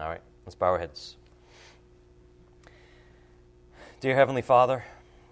[0.00, 1.16] All right, let's bow our heads.
[4.00, 4.82] Dear Heavenly Father,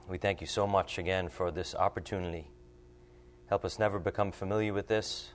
[0.07, 2.51] we thank you so much again for this opportunity.
[3.47, 5.31] Help us never become familiar with this,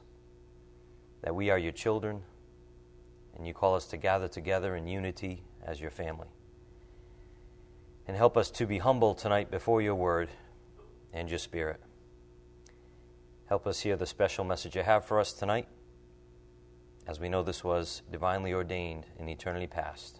[1.23, 2.21] that we are your children,
[3.35, 6.27] and you call us to gather together in unity as your family.
[8.07, 10.29] And help us to be humble tonight before your word
[11.11, 11.81] and your spirit.
[13.47, 15.67] Help us hear the special message you have for us tonight,
[17.07, 20.19] as we know this was divinely ordained in eternity past.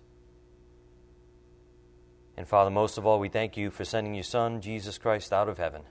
[2.36, 5.48] And Father, most of all, we thank you for sending your Son, Jesus Christ, out
[5.48, 5.84] of heaven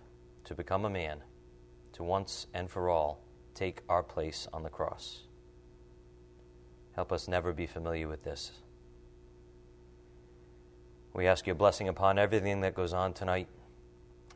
[0.45, 1.18] to become a man,
[1.92, 3.23] to once and for all
[3.55, 5.23] take our place on the cross.
[6.95, 8.52] Help us never be familiar with this.
[11.15, 13.48] We ask your blessing upon everything that goes on tonight.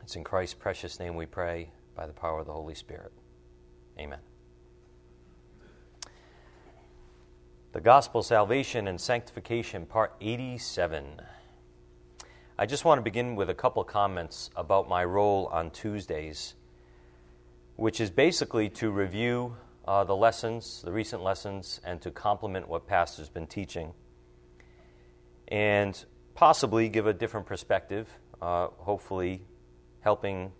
[0.01, 3.11] It's in Christ's precious name we pray by the power of the Holy Spirit.
[3.99, 4.19] Amen.
[7.77, 11.21] The Gospel, Salvation, and Sanctification, Part 87.
[12.57, 16.55] I just want to begin with a couple comments about my role on Tuesdays,
[17.75, 22.87] which is basically to review uh, the lessons, the recent lessons, and to complement what
[22.87, 23.93] Pastor's been teaching,
[25.47, 26.03] and
[26.33, 28.09] possibly give a different perspective,
[28.41, 29.43] uh, hopefully
[29.99, 30.51] helping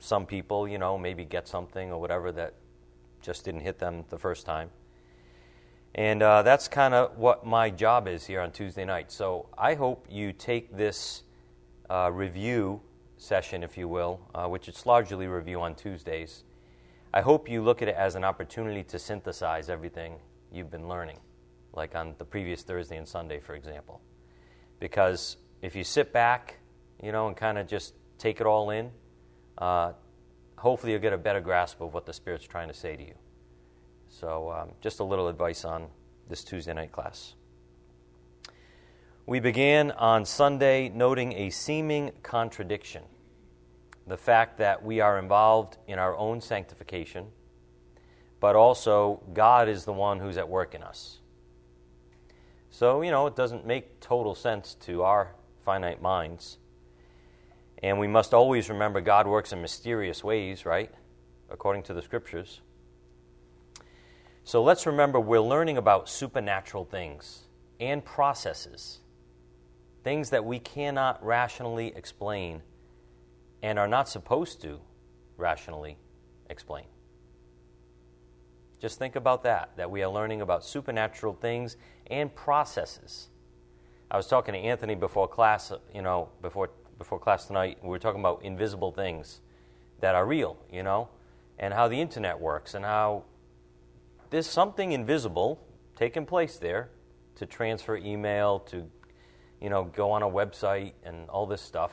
[0.00, 2.52] some people, you know, maybe get something or whatever that
[3.22, 4.68] just didn't hit them the first time.
[5.94, 9.12] And uh, that's kind of what my job is here on Tuesday night.
[9.12, 11.22] So I hope you take this
[11.90, 12.80] uh, review
[13.18, 16.44] session, if you will, uh, which it's largely review on Tuesdays.
[17.12, 20.14] I hope you look at it as an opportunity to synthesize everything
[20.50, 21.18] you've been learning,
[21.74, 24.00] like on the previous Thursday and Sunday, for example.
[24.80, 26.58] Because if you sit back,
[27.02, 28.90] you know, and kind of just take it all in,
[29.58, 29.92] uh,
[30.56, 33.14] hopefully you'll get a better grasp of what the Spirit's trying to say to you.
[34.14, 35.88] So, um, just a little advice on
[36.28, 37.34] this Tuesday night class.
[39.24, 43.04] We began on Sunday noting a seeming contradiction
[44.06, 47.28] the fact that we are involved in our own sanctification,
[48.38, 51.20] but also God is the one who's at work in us.
[52.70, 56.58] So, you know, it doesn't make total sense to our finite minds.
[57.82, 60.90] And we must always remember God works in mysterious ways, right?
[61.48, 62.60] According to the scriptures.
[64.44, 67.42] So let's remember we're learning about supernatural things
[67.78, 68.98] and processes,
[70.02, 72.62] things that we cannot rationally explain
[73.62, 74.80] and are not supposed to
[75.36, 75.96] rationally
[76.50, 76.84] explain.
[78.80, 81.76] Just think about that, that we are learning about supernatural things
[82.08, 83.28] and processes.
[84.10, 88.00] I was talking to Anthony before class, you know, before, before class tonight, we were
[88.00, 89.40] talking about invisible things
[90.00, 91.08] that are real, you know,
[91.60, 93.22] and how the internet works and how
[94.32, 95.60] there's something invisible
[95.94, 96.88] taking place there
[97.36, 98.88] to transfer email, to
[99.60, 101.92] you know, go on a website and all this stuff,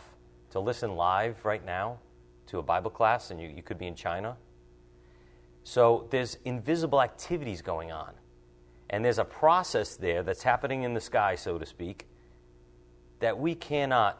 [0.51, 1.99] to listen live right now
[2.47, 4.37] to a Bible class, and you, you could be in China.
[5.65, 8.13] So there's invisible activities going on.
[8.89, 12.07] And there's a process there that's happening in the sky, so to speak,
[13.19, 14.17] that we cannot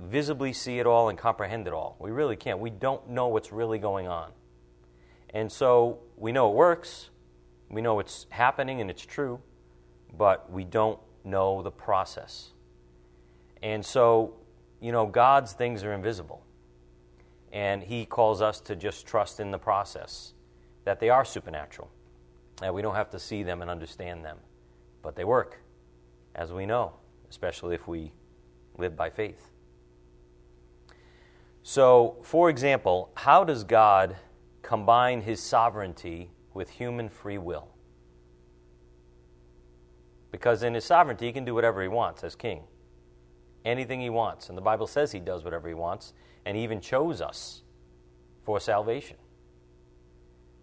[0.00, 1.96] visibly see it all and comprehend it all.
[2.00, 2.58] We really can't.
[2.58, 4.32] We don't know what's really going on.
[5.30, 7.10] And so we know it works,
[7.70, 9.40] we know it's happening and it's true,
[10.16, 12.50] but we don't know the process.
[13.62, 14.34] And so,
[14.80, 16.42] you know, God's things are invisible.
[17.52, 20.34] And He calls us to just trust in the process,
[20.84, 21.90] that they are supernatural,
[22.60, 24.38] that we don't have to see them and understand them,
[25.02, 25.60] but they work,
[26.34, 26.92] as we know,
[27.30, 28.12] especially if we
[28.76, 29.50] live by faith.
[31.62, 34.16] So, for example, how does God
[34.68, 37.68] combine his sovereignty with human free will.
[40.30, 42.64] Because in his sovereignty, he can do whatever he wants as king.
[43.64, 44.50] Anything he wants.
[44.50, 46.12] And the Bible says he does whatever he wants,
[46.44, 47.62] and he even chose us
[48.44, 49.16] for salvation.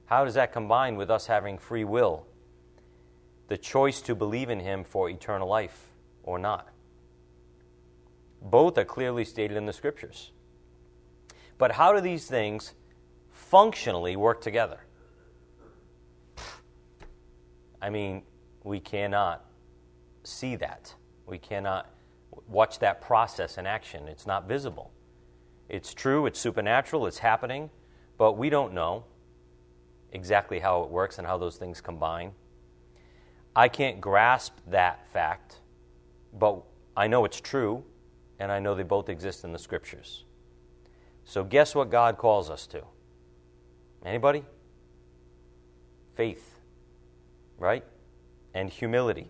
[0.05, 2.27] How does that combine with us having free will?
[3.47, 5.87] The choice to believe in him for eternal life
[6.21, 6.69] or not.
[8.39, 10.31] Both are clearly stated in the scriptures.
[11.57, 12.75] But how do these things
[13.55, 14.81] functionally work together.
[17.81, 18.23] I mean,
[18.65, 19.45] we cannot
[20.23, 20.93] see that.
[21.25, 21.89] We cannot
[22.49, 24.09] watch that process in action.
[24.09, 24.91] It's not visible.
[25.69, 27.69] It's true, it's supernatural, it's happening,
[28.17, 29.05] but we don't know
[30.11, 32.33] exactly how it works and how those things combine.
[33.55, 35.61] I can't grasp that fact,
[36.37, 36.61] but
[36.97, 37.85] I know it's true,
[38.37, 40.25] and I know they both exist in the scriptures.
[41.23, 42.83] So, guess what God calls us to?
[44.05, 44.43] Anybody?
[46.15, 46.59] Faith,
[47.57, 47.83] right?
[48.53, 49.27] And humility.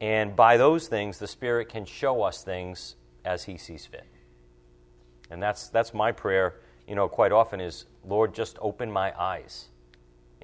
[0.00, 2.94] And by those things, the Spirit can show us things
[3.24, 4.06] as He sees fit.
[5.30, 9.66] And that's, that's my prayer, you know, quite often is, Lord, just open my eyes.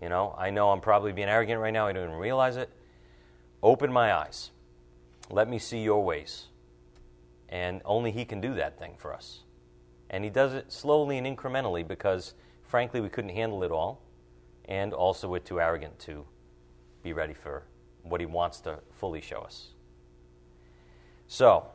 [0.02, 2.68] You know, I know I'm probably being arrogant right now, I don't even realize it.
[3.62, 4.50] Open my eyes.
[5.30, 6.48] Let me see your ways.
[7.48, 9.40] And only He can do that thing for us.
[10.10, 12.34] And He does it slowly and incrementally because,
[12.74, 14.02] frankly, we couldn't handle it all.
[14.64, 16.24] And also, we're too arrogant to
[17.04, 17.62] be ready for
[18.02, 19.74] what He wants to fully show us.
[21.28, 21.68] So,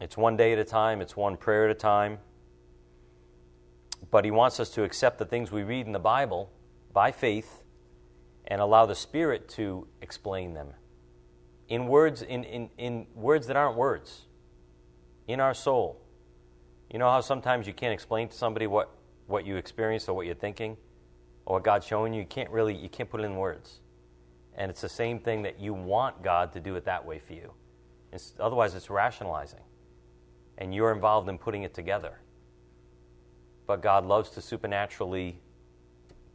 [0.00, 2.20] it's one day at a time, it's one prayer at a time.
[4.10, 6.50] But He wants us to accept the things we read in the Bible
[6.94, 7.62] by faith
[8.46, 10.68] and allow the Spirit to explain them
[11.68, 14.22] in words, in, in, in words that aren't words,
[15.26, 16.00] in our soul.
[16.90, 18.94] You know how sometimes you can't explain to somebody what,
[19.28, 20.76] what you experienced or what you're thinking
[21.46, 22.22] or what God's showing you?
[22.22, 23.78] You can't really, you can't put it in words.
[24.56, 27.34] And it's the same thing that you want God to do it that way for
[27.34, 27.52] you.
[28.12, 29.60] It's, otherwise, it's rationalizing.
[30.58, 32.18] And you're involved in putting it together.
[33.66, 35.38] But God loves to supernaturally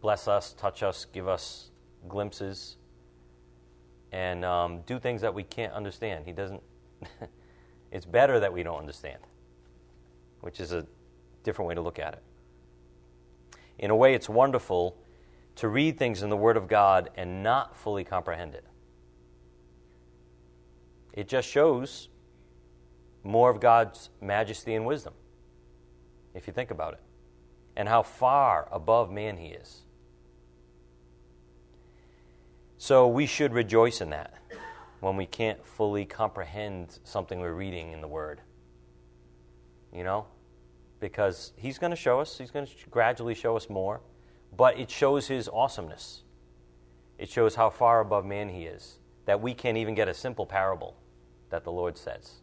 [0.03, 1.71] bless us, touch us, give us
[2.07, 2.75] glimpses,
[4.11, 6.25] and um, do things that we can't understand.
[6.25, 6.61] He doesn't.
[7.91, 9.19] it's better that we don't understand,
[10.41, 10.85] which is a
[11.43, 12.23] different way to look at it.
[13.79, 14.97] In a way, it's wonderful
[15.55, 18.65] to read things in the Word of God and not fully comprehend it.
[21.13, 22.09] It just shows
[23.23, 25.13] more of God's majesty and wisdom,
[26.33, 27.01] if you think about it,
[27.75, 29.83] and how far above man He is.
[32.77, 34.33] So we should rejoice in that
[34.99, 38.41] when we can't fully comprehend something we're reading in the Word.
[39.93, 40.25] You know?
[41.03, 44.01] Because He's going to show us, He's going to gradually show us more
[44.55, 46.21] but it shows his awesomeness.
[47.17, 50.45] It shows how far above man he is, that we can't even get a simple
[50.45, 50.95] parable
[51.49, 52.35] that the Lord says.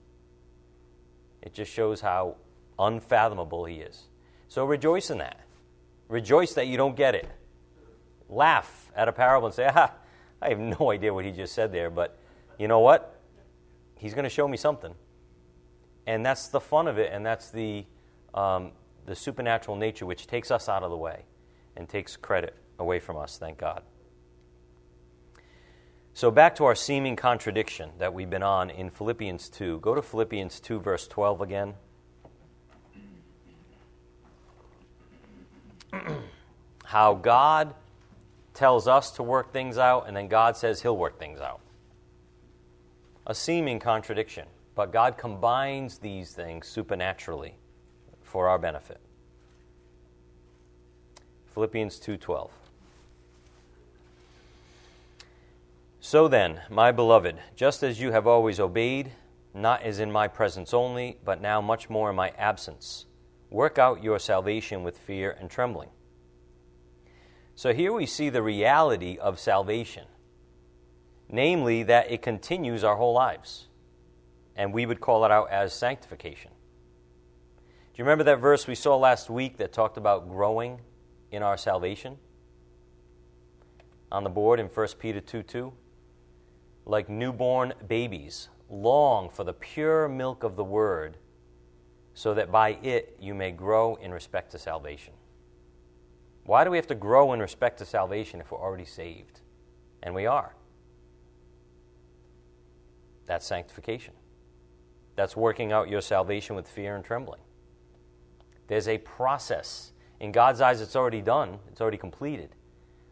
[1.42, 2.36] It just shows how
[2.78, 4.04] unfathomable he is.
[4.48, 5.40] So rejoice in that.
[6.08, 7.28] Rejoice that you don't get it.
[8.28, 9.92] Laugh at a parable and say, ah,
[10.42, 12.18] I have no idea what he just said there, but
[12.58, 13.20] you know what?
[13.96, 14.94] He's going to show me something.
[16.06, 17.84] And that's the fun of it, and that's the,
[18.34, 18.72] um,
[19.06, 21.24] the supernatural nature which takes us out of the way
[21.76, 23.82] and takes credit away from us, thank God.
[26.12, 29.78] So, back to our seeming contradiction that we've been on in Philippians 2.
[29.80, 31.74] Go to Philippians 2, verse 12 again.
[36.84, 37.74] How God
[38.54, 41.60] tells us to work things out, and then God says He'll work things out.
[43.26, 47.54] A seeming contradiction, but God combines these things supernaturally
[48.30, 49.00] for our benefit.
[51.52, 52.52] Philippians 2:12.
[56.00, 59.12] So then, my beloved, just as you have always obeyed,
[59.52, 63.06] not as in my presence only, but now much more in my absence,
[63.50, 65.90] work out your salvation with fear and trembling.
[67.56, 70.06] So here we see the reality of salvation,
[71.28, 73.66] namely that it continues our whole lives.
[74.54, 76.52] And we would call it out as sanctification.
[77.92, 80.80] Do you remember that verse we saw last week that talked about growing
[81.32, 82.18] in our salvation?
[84.12, 85.72] On the board in 1 Peter 2 2.
[86.86, 91.18] Like newborn babies, long for the pure milk of the word,
[92.14, 95.14] so that by it you may grow in respect to salvation.
[96.44, 99.40] Why do we have to grow in respect to salvation if we're already saved?
[100.02, 100.54] And we are.
[103.26, 104.14] That's sanctification.
[105.16, 107.40] That's working out your salvation with fear and trembling.
[108.70, 112.50] There's a process in God's eyes, it's already done, it's already completed.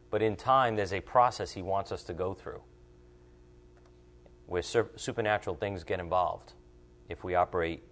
[0.08, 2.62] But in time, there's a process He wants us to go through
[4.46, 6.52] where supernatural things get involved
[7.08, 7.82] if we operate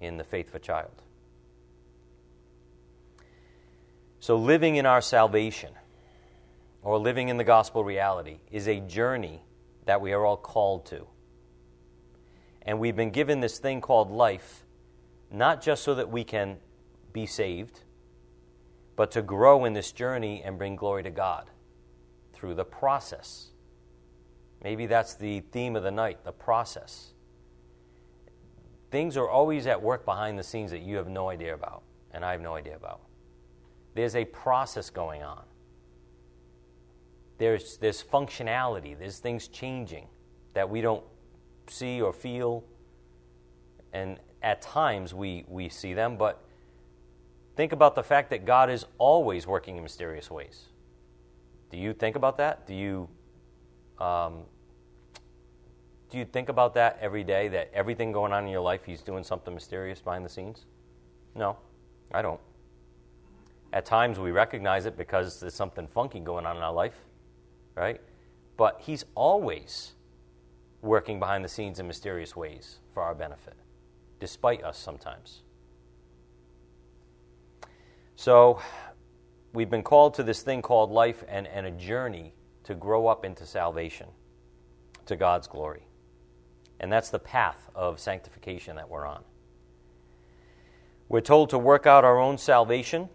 [0.00, 1.02] in the faith of a child.
[4.20, 5.74] So, living in our salvation
[6.80, 9.42] or living in the gospel reality is a journey
[9.84, 11.06] that we are all called to.
[12.62, 14.64] And we've been given this thing called life,
[15.30, 16.56] not just so that we can
[17.12, 17.80] be saved
[19.00, 21.48] but to grow in this journey and bring glory to God
[22.34, 23.48] through the process.
[24.62, 27.14] Maybe that's the theme of the night the process.
[28.90, 32.22] Things are always at work behind the scenes that you have no idea about, and
[32.22, 33.00] I have no idea about.
[33.94, 35.44] There's a process going on.
[37.38, 40.08] There's, there's functionality, there's things changing
[40.52, 41.04] that we don't
[41.68, 42.64] see or feel.
[43.94, 46.44] And at times we, we see them, but
[47.56, 50.66] Think about the fact that God is always working in mysterious ways.
[51.70, 52.66] Do you think about that?
[52.66, 53.08] Do you
[53.98, 54.44] um,
[56.10, 57.48] do you think about that every day?
[57.48, 60.66] That everything going on in your life, He's doing something mysterious behind the scenes?
[61.34, 61.56] No,
[62.12, 62.40] I don't.
[63.72, 67.04] At times we recognize it because there's something funky going on in our life,
[67.76, 68.00] right?
[68.56, 69.92] But He's always
[70.82, 73.54] working behind the scenes in mysterious ways for our benefit,
[74.18, 75.42] despite us sometimes.
[78.20, 78.60] So,
[79.54, 82.34] we've been called to this thing called life and, and a journey
[82.64, 84.08] to grow up into salvation,
[85.06, 85.86] to God's glory.
[86.80, 89.24] And that's the path of sanctification that we're on.
[91.08, 93.08] We're told to work out our own salvation,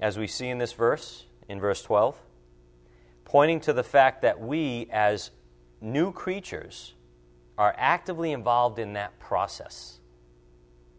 [0.00, 2.22] as we see in this verse, in verse 12,
[3.24, 5.32] pointing to the fact that we, as
[5.80, 6.94] new creatures,
[7.58, 9.98] are actively involved in that process.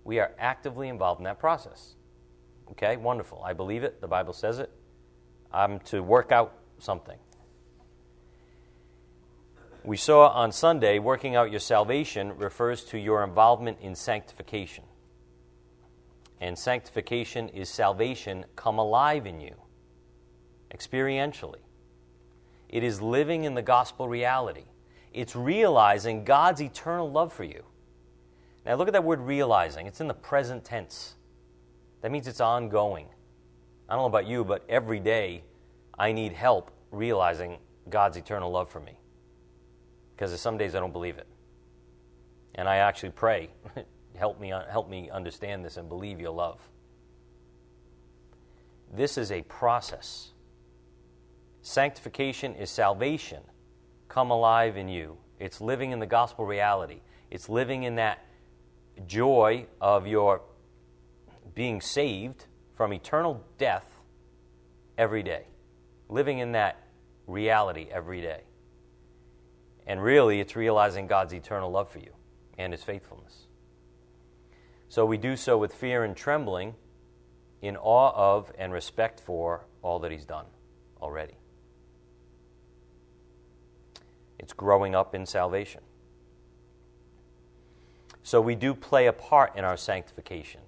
[0.03, 1.95] We are actively involved in that process.
[2.73, 3.41] Okay, wonderful.
[3.45, 4.01] I believe it.
[4.01, 4.71] The Bible says it.
[5.51, 7.19] I'm to work out something.
[9.83, 14.85] We saw on Sunday, working out your salvation refers to your involvement in sanctification.
[16.41, 19.55] And sanctification is salvation come alive in you,
[20.73, 21.61] experientially.
[22.69, 24.65] It is living in the gospel reality.
[25.13, 27.65] It's realizing God's eternal love for you.
[28.65, 29.85] Now, look at that word realizing.
[29.85, 31.15] It's in the present tense.
[32.03, 33.07] That means it's ongoing.
[33.89, 35.43] I don't know about you, but every day
[35.97, 37.57] I need help realizing
[37.89, 38.99] God's eternal love for me
[40.15, 41.27] because some days I don't believe it.
[42.55, 43.49] And I actually pray,
[44.15, 46.59] help me, help me understand this and believe your love.
[48.93, 50.33] This is a process.
[51.61, 53.41] Sanctification is salvation
[54.13, 55.17] come alive in you.
[55.39, 56.99] It's living in the gospel reality.
[57.31, 58.23] It's living in that
[59.07, 60.41] joy of your
[61.53, 62.45] being saved
[62.75, 63.85] from eternal death
[64.97, 65.45] every day.
[66.09, 66.87] Living in that
[67.27, 68.41] reality every day.
[69.85, 72.11] And really, it's realizing God's eternal love for you
[72.57, 73.47] and his faithfulness.
[74.89, 76.75] So we do so with fear and trembling,
[77.63, 80.45] in awe of and respect for all that he's done
[81.01, 81.33] already.
[84.37, 85.81] It's growing up in salvation.
[88.21, 90.59] So we do play a part in our sanctification.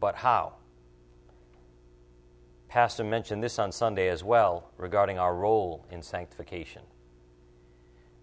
[0.00, 0.54] But how?
[2.68, 6.82] Pastor mentioned this on Sunday as well regarding our role in sanctification.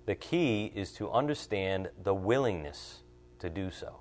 [0.06, 3.04] The key is to understand the willingness
[3.40, 3.98] to do so.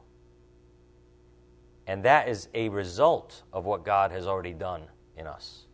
[1.86, 4.82] And that is a result of what God has already done
[5.16, 5.66] in us.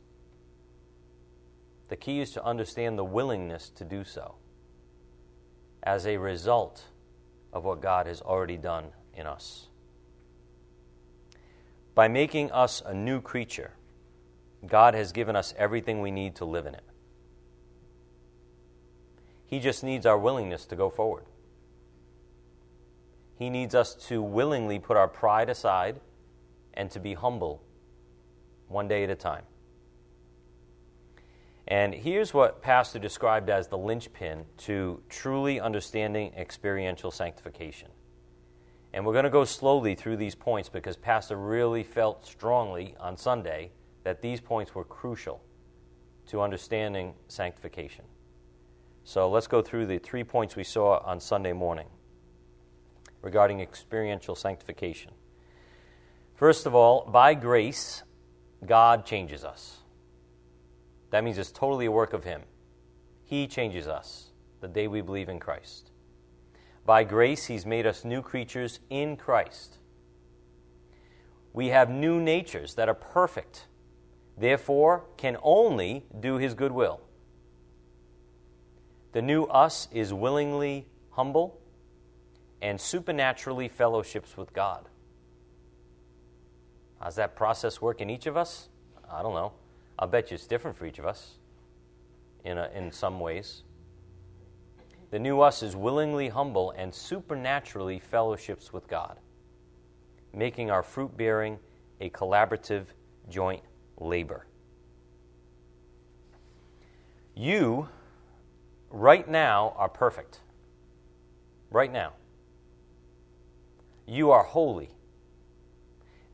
[1.88, 4.36] The key is to understand the willingness to do so
[5.82, 6.84] as a result
[7.52, 9.68] of what God has already done in us.
[11.94, 13.72] By making us a new creature,
[14.66, 16.84] God has given us everything we need to live in it.
[19.44, 21.26] He just needs our willingness to go forward.
[23.36, 26.00] He needs us to willingly put our pride aside
[26.74, 27.62] and to be humble
[28.68, 29.44] one day at a time.
[31.68, 37.88] And here's what Pastor described as the linchpin to truly understanding experiential sanctification.
[38.92, 43.16] And we're going to go slowly through these points because Pastor really felt strongly on
[43.16, 43.70] Sunday
[44.04, 45.42] that these points were crucial
[46.26, 48.04] to understanding sanctification.
[49.04, 51.88] So let's go through the three points we saw on Sunday morning
[53.22, 55.12] regarding experiential sanctification.
[56.34, 58.02] First of all, by grace,
[58.66, 59.78] God changes us.
[61.10, 62.42] That means it's totally a work of Him.
[63.24, 65.91] He changes us the day we believe in Christ.
[66.84, 69.78] By grace, He's made us new creatures in Christ.
[71.52, 73.66] We have new natures that are perfect,
[74.36, 77.00] therefore, can only do His good will.
[79.12, 81.60] The new us is willingly humble
[82.62, 84.88] and supernaturally fellowships with God.
[87.00, 88.68] How's that process work in each of us?
[89.10, 89.52] I don't know.
[89.98, 91.34] I'll bet you it's different for each of us
[92.44, 93.64] in, a, in some ways.
[95.12, 99.20] The new us is willingly humble and supernaturally fellowships with God,
[100.32, 101.58] making our fruit bearing
[102.00, 102.86] a collaborative
[103.28, 103.62] joint
[103.98, 104.46] labor.
[107.36, 107.90] You
[108.88, 110.40] right now are perfect.
[111.70, 112.14] Right now.
[114.06, 114.92] You are holy.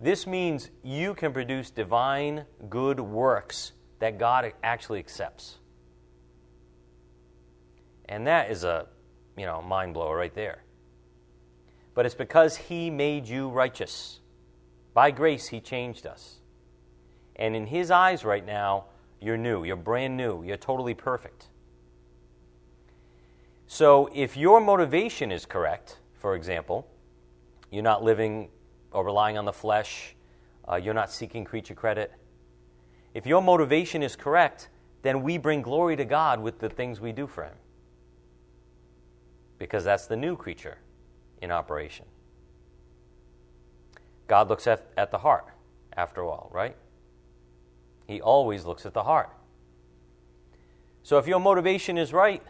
[0.01, 5.59] This means you can produce divine good works that God actually accepts.
[8.09, 8.87] And that is a,
[9.37, 10.65] you know, mind blower right there.
[11.95, 14.21] But it's because he made you righteous.
[14.95, 16.37] By grace he changed us.
[17.37, 18.87] And in his eyes right now,
[19.21, 21.49] you're new, you're brand new, you're totally perfect.
[23.67, 26.89] So if your motivation is correct, for example,
[27.71, 28.49] you're not living
[28.93, 30.15] or relying on the flesh,
[30.69, 32.13] uh, you're not seeking creature credit.
[33.15, 34.69] If your motivation is correct,
[35.03, 37.55] then we bring glory to God with the things we do for Him.
[39.59, 40.79] Because that's the new creature
[41.43, 42.07] in operation.
[44.27, 45.47] God looks at, at the heart,
[45.97, 46.77] after all, right?
[48.07, 49.31] He always looks at the heart.
[51.03, 52.43] So if your motivation is right,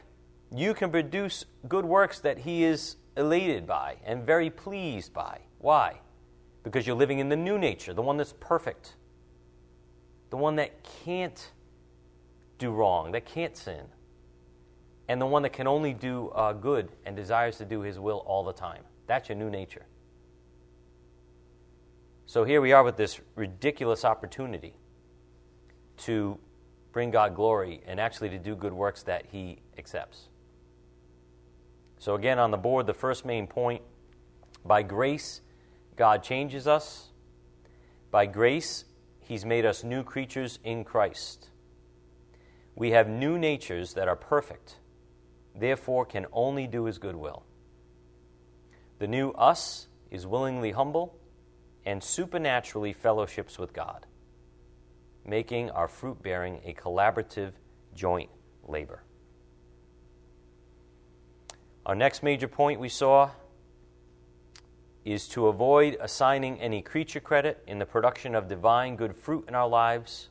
[0.54, 5.40] you can produce good works that He is elated by and very pleased by.
[5.58, 6.00] Why?
[6.62, 8.94] Because you're living in the new nature, the one that's perfect,
[10.30, 11.52] the one that can't
[12.58, 13.86] do wrong, that can't sin,
[15.08, 18.18] and the one that can only do uh, good and desires to do His will
[18.26, 18.82] all the time.
[19.06, 19.86] That's your new nature.
[22.26, 24.74] So here we are with this ridiculous opportunity
[25.98, 26.38] to
[26.92, 30.28] bring God glory and actually to do good works that He accepts.
[31.98, 33.82] So, again, on the board, the first main point
[34.64, 35.40] by grace,
[35.96, 37.08] God changes us.
[38.10, 38.84] By grace,
[39.20, 41.48] He's made us new creatures in Christ.
[42.74, 44.76] We have new natures that are perfect,
[45.58, 47.42] therefore, can only do His good will.
[48.98, 51.16] The new us is willingly humble
[51.84, 54.06] and supernaturally fellowships with God,
[55.24, 57.52] making our fruit bearing a collaborative
[57.94, 58.30] joint
[58.66, 59.02] labor.
[61.86, 63.30] Our next major point we saw
[65.04, 69.54] is to avoid assigning any creature credit in the production of divine good fruit in
[69.54, 70.28] our lives.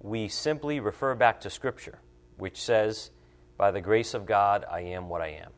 [0.00, 2.00] We simply refer back to Scripture,
[2.38, 3.10] which says,
[3.56, 5.52] By the grace of God, I am what I am.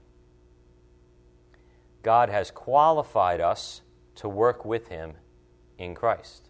[2.02, 3.80] God has qualified us
[4.16, 5.14] to work with Him
[5.78, 6.48] in Christ.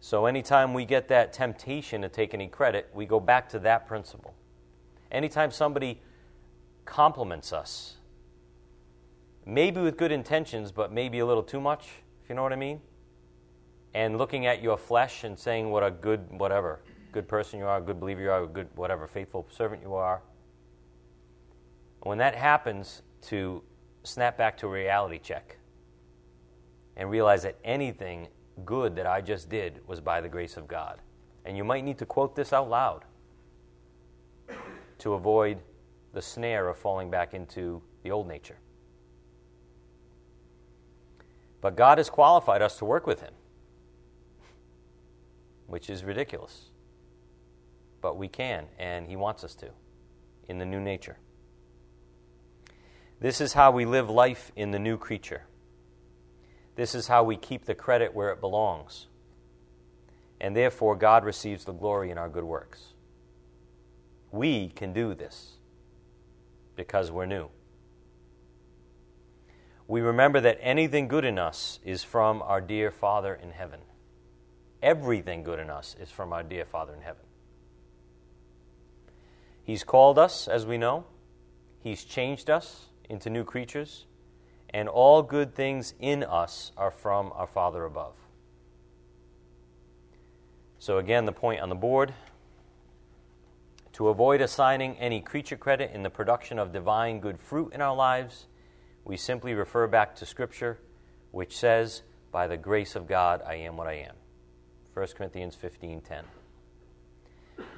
[0.00, 3.86] So, anytime we get that temptation to take any credit, we go back to that
[3.86, 4.34] principle.
[5.10, 6.00] Anytime somebody
[6.84, 7.96] compliments us,
[9.46, 11.88] maybe with good intentions, but maybe a little too much,
[12.22, 12.80] if you know what I mean,
[13.94, 16.80] and looking at your flesh and saying what a good, whatever,
[17.14, 20.20] good person you are, good believer you are, good, whatever, faithful servant you are.
[22.02, 23.62] When that happens, to
[24.02, 25.56] snap back to a reality check
[26.96, 28.26] and realize that anything
[28.64, 31.00] good that I just did was by the grace of God.
[31.44, 33.04] And you might need to quote this out loud
[34.98, 35.58] to avoid
[36.12, 38.58] the snare of falling back into the old nature.
[41.60, 43.32] But God has qualified us to work with Him,
[45.66, 46.70] which is ridiculous.
[48.04, 49.70] But we can, and He wants us to,
[50.46, 51.16] in the new nature.
[53.18, 55.44] This is how we live life in the new creature.
[56.76, 59.06] This is how we keep the credit where it belongs.
[60.38, 62.92] And therefore, God receives the glory in our good works.
[64.30, 65.52] We can do this
[66.76, 67.48] because we're new.
[69.88, 73.80] We remember that anything good in us is from our dear Father in heaven.
[74.82, 77.23] Everything good in us is from our dear Father in heaven.
[79.64, 81.06] He's called us, as we know,
[81.80, 84.06] He's changed us into new creatures,
[84.70, 88.14] and all good things in us are from our Father above.
[90.78, 92.12] So, again, the point on the board
[93.94, 97.94] to avoid assigning any creature credit in the production of divine good fruit in our
[97.94, 98.46] lives,
[99.04, 100.78] we simply refer back to Scripture,
[101.30, 104.16] which says, By the grace of God, I am what I am.
[104.94, 106.24] 1 Corinthians 15:10.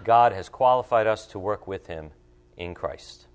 [0.04, 2.10] God has qualified us to work with him
[2.56, 3.26] in Christ.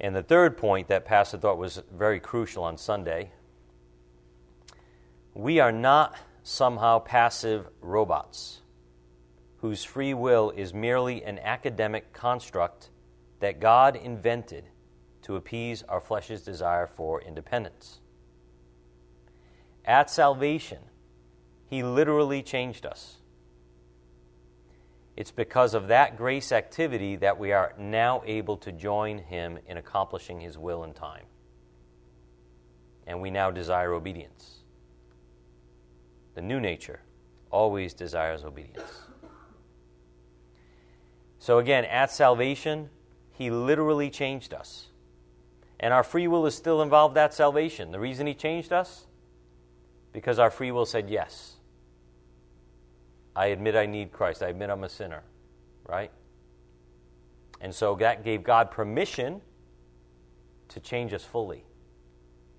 [0.00, 3.30] And the third point that Pastor thought was very crucial on Sunday
[5.36, 8.62] we are not somehow passive robots
[9.58, 12.88] whose free will is merely an academic construct
[13.40, 14.64] that God invented
[15.20, 18.00] to appease our flesh's desire for independence.
[19.84, 20.78] At salvation,
[21.68, 23.15] He literally changed us.
[25.16, 29.78] It's because of that grace activity that we are now able to join Him in
[29.78, 31.24] accomplishing His will in time.
[33.06, 34.56] And we now desire obedience.
[36.34, 37.00] The new nature
[37.50, 39.02] always desires obedience.
[41.38, 42.90] So, again, at salvation,
[43.32, 44.88] He literally changed us.
[45.80, 47.90] And our free will is still involved at salvation.
[47.90, 49.06] The reason He changed us?
[50.12, 51.55] Because our free will said yes.
[53.36, 54.42] I admit I need Christ.
[54.42, 55.22] I admit I'm a sinner,
[55.86, 56.10] right?
[57.60, 59.42] And so that gave God permission
[60.68, 61.64] to change us fully.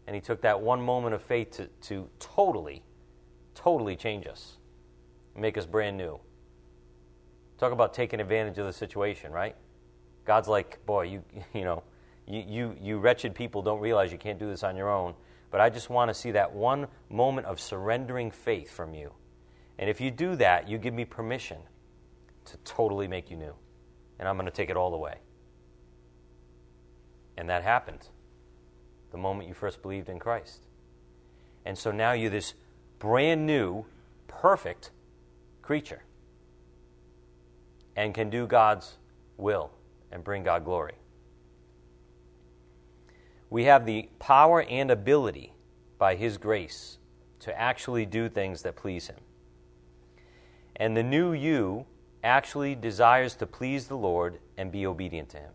[0.06, 2.84] And He took that one moment of faith to, to totally,
[3.56, 4.58] totally change us,
[5.36, 6.20] make us brand new.
[7.58, 9.56] Talk about taking advantage of the situation, right?
[10.26, 11.24] God's like, boy, you,
[11.56, 11.84] you know,
[12.28, 15.16] you, you, you wretched people don't realize you can't do this on your own.
[15.50, 19.12] But I just want to see that one moment of surrendering faith from you.
[19.80, 21.60] And if you do that, you give me permission
[22.46, 23.54] to totally make you new.
[24.20, 25.18] And I'm going to take it all away.
[27.38, 28.08] And that happened
[29.12, 30.66] the moment you first believed in Christ.
[31.66, 32.54] And so now you're this
[33.00, 33.86] brand new,
[34.28, 34.92] perfect
[35.62, 36.02] creature
[37.96, 38.98] and can do God's
[39.38, 39.72] will
[40.12, 40.96] and bring God glory.
[43.50, 45.54] We have the power and ability
[45.98, 46.98] by His grace
[47.40, 49.18] to actually do things that please Him.
[50.78, 51.86] And the new you
[52.24, 55.52] actually desires to please the Lord and be obedient to Him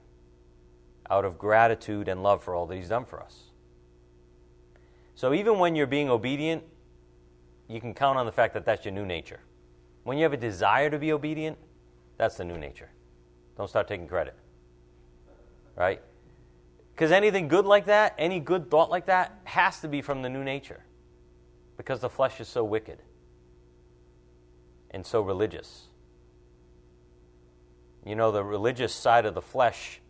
[1.08, 3.44] out of gratitude and love for all that He's done for us.
[5.14, 6.64] So even when you're being obedient,
[7.68, 9.40] you can count on the fact that that's your new nature.
[10.02, 11.56] When you have a desire to be obedient,
[12.18, 12.90] that's the new nature.
[13.56, 14.34] Don't start taking credit.
[15.76, 16.02] Right?
[16.94, 20.28] Because anything good like that, any good thought like that, has to be from the
[20.28, 20.82] new nature.
[21.76, 22.98] Because the flesh is so wicked
[24.92, 25.88] and so religious.
[28.04, 30.00] You know, the religious side of the flesh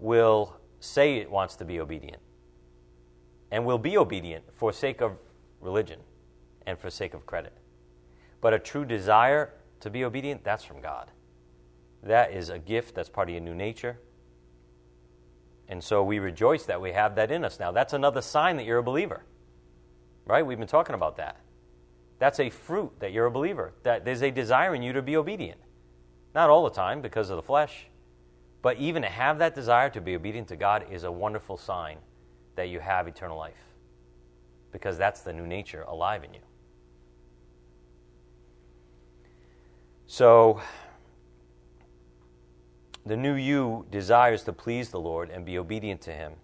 [0.00, 2.20] will say it wants to be obedient
[3.50, 5.12] and will be obedient for sake of
[5.60, 6.00] religion
[6.66, 7.52] and for sake of credit.
[8.40, 11.10] But a true desire to be obedient, that's from God.
[12.02, 13.98] That is a gift, that's part of your new nature.
[15.68, 17.72] And so we rejoice that we have that in us now.
[17.72, 19.24] That's another sign that you're a believer.
[20.26, 20.44] Right?
[20.44, 21.36] We've been talking about that.
[22.22, 25.16] That's a fruit that you're a believer, that there's a desire in you to be
[25.16, 25.58] obedient.
[26.36, 27.88] Not all the time because of the flesh,
[28.62, 31.98] but even to have that desire to be obedient to God is a wonderful sign
[32.54, 33.74] that you have eternal life
[34.70, 36.42] because that's the new nature alive in you.
[40.06, 40.60] So,
[43.04, 46.34] the new you desires to please the Lord and be obedient to Him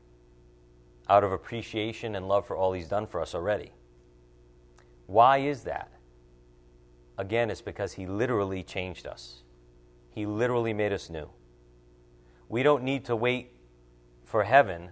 [1.09, 3.71] out of appreciation and love for all He's done for us already.
[5.09, 5.91] Why is that?
[7.17, 9.43] Again, it's because He literally changed us,
[10.11, 11.31] He literally made us new.
[12.51, 13.53] We don't need to wait
[14.25, 14.91] for heaven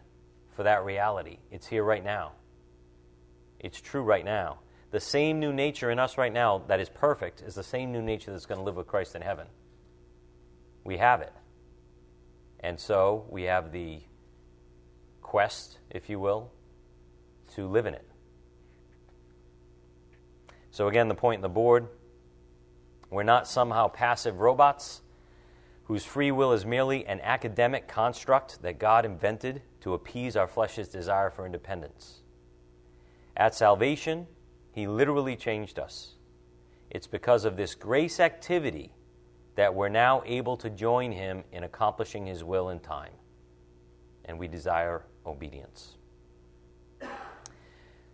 [0.55, 1.39] for that reality.
[1.51, 2.33] It's here right now.
[3.61, 4.61] It's true right now.
[4.91, 8.03] The same new nature in us right now that is perfect is the same new
[8.03, 9.49] nature that's going to live with Christ in heaven.
[10.83, 11.33] We have it.
[12.61, 14.01] And so we have the
[15.21, 16.53] quest, if you will,
[17.55, 18.06] to live in it.
[20.77, 21.89] So, again, the point in the board
[23.09, 25.01] we're not somehow passive robots
[25.85, 30.89] whose free will is merely an academic construct that God invented to appease our flesh's
[30.89, 32.21] desire for independence.
[33.39, 34.27] At salvation,
[34.71, 36.17] He literally changed us.
[36.91, 38.93] It's because of this grace activity
[39.55, 43.15] that we're now able to join Him in accomplishing His will in time.
[44.27, 45.97] And we desire obedience.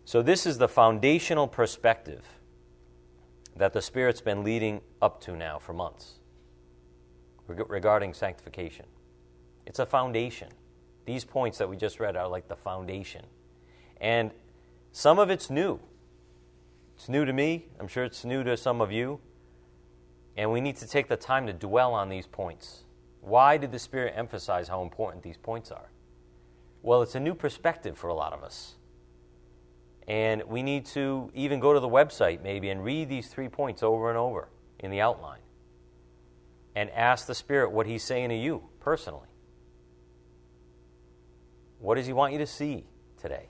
[0.05, 2.23] So, this is the foundational perspective
[3.57, 6.19] that the Spirit's been leading up to now for months
[7.47, 8.87] regarding sanctification.
[9.67, 10.49] It's a foundation.
[11.05, 13.27] These points that we just read are like the foundation.
[14.01, 14.31] And
[14.93, 15.81] some of it's new.
[16.97, 17.67] It's new to me.
[17.79, 19.21] I'm sure it's new to some of you.
[20.37, 22.85] And we need to take the time to dwell on these points.
[23.21, 25.91] Why did the Spirit emphasize how important these points are?
[26.83, 28.77] Well, it's a new perspective for a lot of us.
[30.13, 33.83] And we need to even go to the website maybe and read these three points
[33.83, 35.41] over and over in the outline
[36.77, 39.29] and ask the Spirit what He's saying to you personally.
[41.79, 42.85] What does He want you to see
[43.17, 43.49] today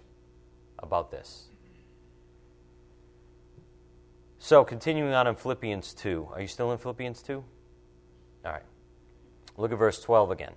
[0.79, 1.49] about this?
[4.39, 6.29] So, continuing on in Philippians 2.
[6.33, 7.43] Are you still in Philippians 2?
[8.45, 8.63] All right.
[9.57, 10.53] Look at verse 12 again.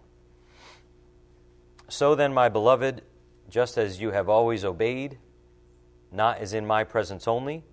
[1.90, 3.02] So then, my beloved,
[3.50, 5.18] just as you have always obeyed,
[6.16, 7.64] not as in my presence only,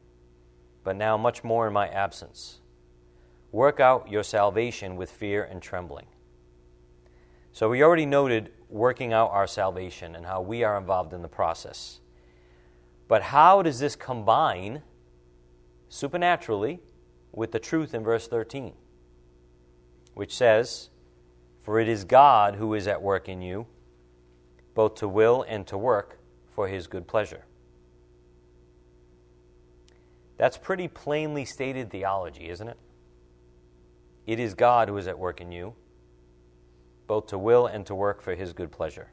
[0.85, 2.59] but now much more in my absence
[3.53, 6.07] Work out your salvation with fear and trembling.
[7.53, 11.29] So, we already noted working out our salvation and how we are involved in the
[11.29, 12.01] process.
[13.09, 14.81] But how does this combine
[15.91, 16.81] supernaturally
[17.31, 18.73] with the truth in verse 13,
[20.15, 20.89] which says,
[21.61, 23.67] For it is God who is at work in you,
[24.75, 26.19] both to will and to work
[26.51, 27.45] for his good pleasure.
[30.43, 32.77] That's pretty plainly stated theology, isn't it?
[34.27, 35.77] It is God who is at work in you,
[37.07, 39.13] both to will and to work for his good pleasure.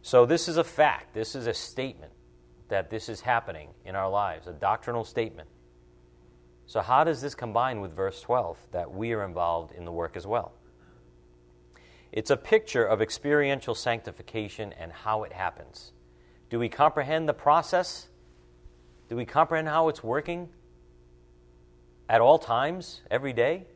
[0.00, 1.12] So, this is a fact.
[1.12, 2.12] This is a statement
[2.68, 5.48] that this is happening in our lives, a doctrinal statement.
[6.66, 10.16] So, how does this combine with verse 12 that we are involved in the work
[10.16, 10.52] as well?
[12.12, 15.90] It's a picture of experiential sanctification and how it happens.
[16.48, 18.06] Do we comprehend the process?
[19.10, 20.48] Do we comprehend how it's working
[22.08, 23.66] at all times, every day?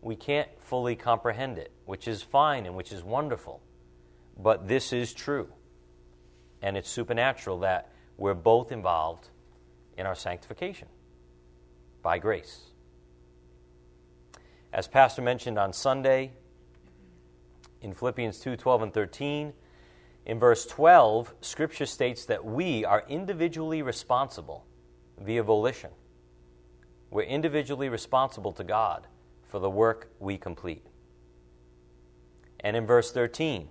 [0.00, 3.60] We can't fully comprehend it, which is fine and which is wonderful.
[4.38, 5.48] But this is true.
[6.62, 9.30] And it's supernatural that we're both involved
[9.98, 10.86] in our sanctification
[12.00, 12.66] by grace.
[14.72, 16.30] As Pastor mentioned on Sunday,
[17.82, 19.52] in Philippians 2 12 and 13,
[20.26, 24.66] in verse 12, Scripture states that we are individually responsible
[25.18, 25.90] via volition.
[27.10, 29.06] We're individually responsible to God
[29.42, 30.86] for the work we complete.
[32.60, 33.68] And in verse 13,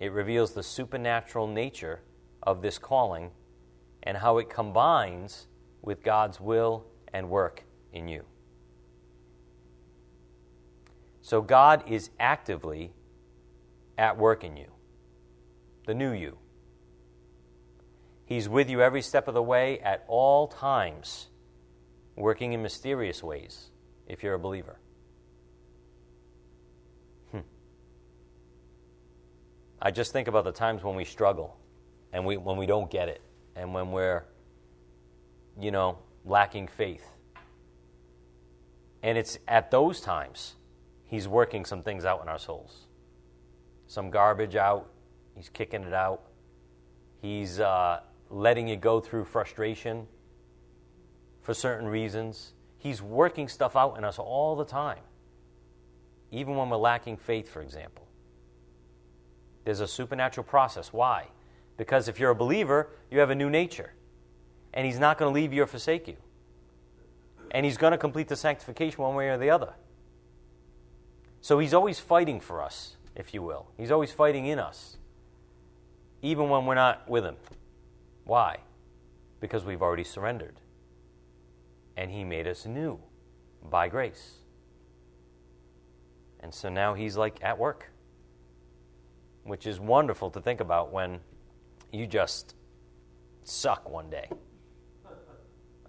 [0.00, 2.00] it reveals the supernatural nature
[2.42, 3.30] of this calling
[4.02, 5.46] and how it combines
[5.82, 8.24] with God's will and work in you.
[11.20, 12.92] So God is actively
[13.96, 14.72] at work in you,
[15.86, 16.38] the new you.
[18.24, 21.28] He's with you every step of the way at all times,
[22.16, 23.70] working in mysterious ways
[24.06, 24.78] if you're a believer.
[27.30, 27.40] Hmm.
[29.80, 31.58] I just think about the times when we struggle
[32.12, 33.20] and we, when we don't get it
[33.54, 34.24] and when we're,
[35.60, 37.04] you know, lacking faith.
[39.02, 40.54] And it's at those times
[41.12, 42.86] He's working some things out in our souls.
[43.86, 44.88] Some garbage out,
[45.36, 46.22] He's kicking it out.
[47.20, 50.06] He's uh, letting you go through frustration
[51.40, 52.52] for certain reasons.
[52.78, 55.02] He's working stuff out in us all the time,
[56.30, 58.06] even when we're lacking faith, for example.
[59.64, 60.92] There's a supernatural process.
[60.92, 61.28] Why?
[61.76, 63.92] Because if you're a believer, you have a new nature
[64.74, 66.16] and He's not going to leave you or forsake you.
[67.50, 69.74] And He's going to complete the sanctification one way or the other.
[71.40, 73.68] So He's always fighting for us, if you will.
[73.76, 74.96] He's always fighting in us,
[76.22, 77.36] even when we're not with Him.
[78.24, 78.58] Why?
[79.40, 80.60] Because we've already surrendered.
[81.96, 82.98] And He made us new
[83.68, 84.38] by grace.
[86.40, 87.90] And so now He's like at work,
[89.44, 91.20] which is wonderful to think about when
[91.92, 92.54] you just
[93.44, 94.28] suck one day.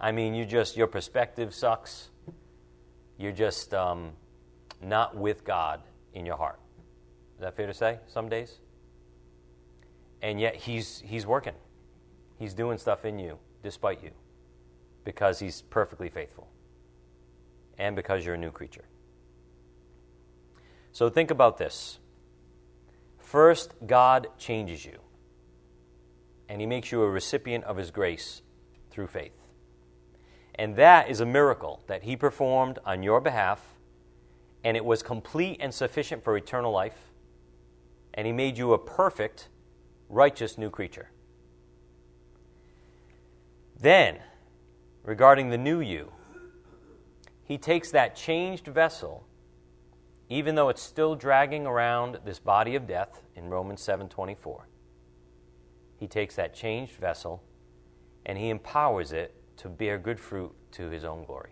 [0.01, 2.09] I mean, you just, your perspective sucks.
[3.17, 4.11] You're just um,
[4.81, 5.81] not with God
[6.13, 6.59] in your heart.
[7.35, 7.99] Is that fair to say?
[8.07, 8.57] Some days?
[10.23, 11.53] And yet, He's, he's working.
[12.39, 14.09] He's doing stuff in you despite you
[15.05, 16.49] because He's perfectly faithful
[17.77, 18.85] and because you're a new creature.
[20.91, 21.99] So think about this.
[23.19, 24.99] First, God changes you,
[26.49, 28.41] and He makes you a recipient of His grace
[28.89, 29.43] through faith.
[30.55, 33.75] And that is a miracle that he performed on your behalf,
[34.63, 37.11] and it was complete and sufficient for eternal life.
[38.13, 39.49] And he made you a perfect,
[40.09, 41.09] righteous new creature.
[43.79, 44.19] Then,
[45.03, 46.11] regarding the new you,
[47.43, 49.25] he takes that changed vessel,
[50.29, 54.67] even though it's still dragging around this body of death in Romans 7:24.
[55.97, 57.43] He takes that changed vessel
[58.25, 61.51] and he empowers it to bear good fruit to his own glory.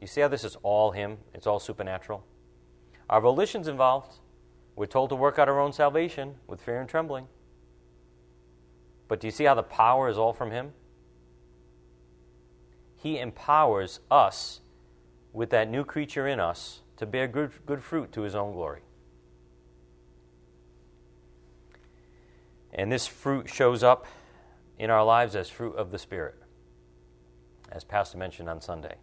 [0.00, 1.18] You see how this is all him?
[1.32, 2.24] It's all supernatural.
[3.08, 4.18] Our volition's involved.
[4.76, 7.28] We're told to work out our own salvation with fear and trembling.
[9.06, 10.72] But do you see how the power is all from him?
[12.96, 14.60] He empowers us
[15.32, 18.80] with that new creature in us to bear good, good fruit to his own glory.
[22.72, 24.06] And this fruit shows up
[24.78, 26.34] in our lives as fruit of the Spirit,
[27.70, 28.96] as Pastor mentioned on Sunday.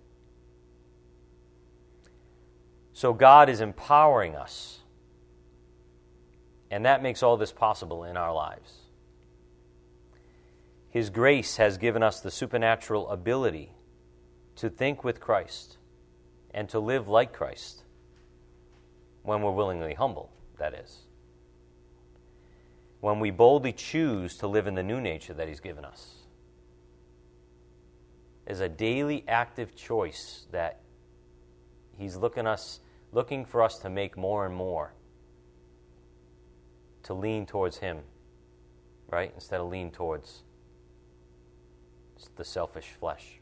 [2.91, 4.80] So God is empowering us,
[6.71, 8.73] and that makes all this possible in our lives.
[10.89, 13.73] His grace has given us the supernatural ability
[14.55, 15.77] to think with Christ
[16.53, 17.83] and to live like Christ
[19.21, 21.01] when we're willingly humble, that is
[23.01, 26.15] when we boldly choose to live in the new nature that He's given us.
[28.47, 30.81] Is a daily active choice that
[31.97, 32.79] He's looking us
[33.11, 34.93] looking for us to make more and more.
[37.03, 37.99] To lean towards Him,
[39.09, 39.31] right?
[39.35, 40.43] Instead of lean towards
[42.35, 43.39] the selfish flesh.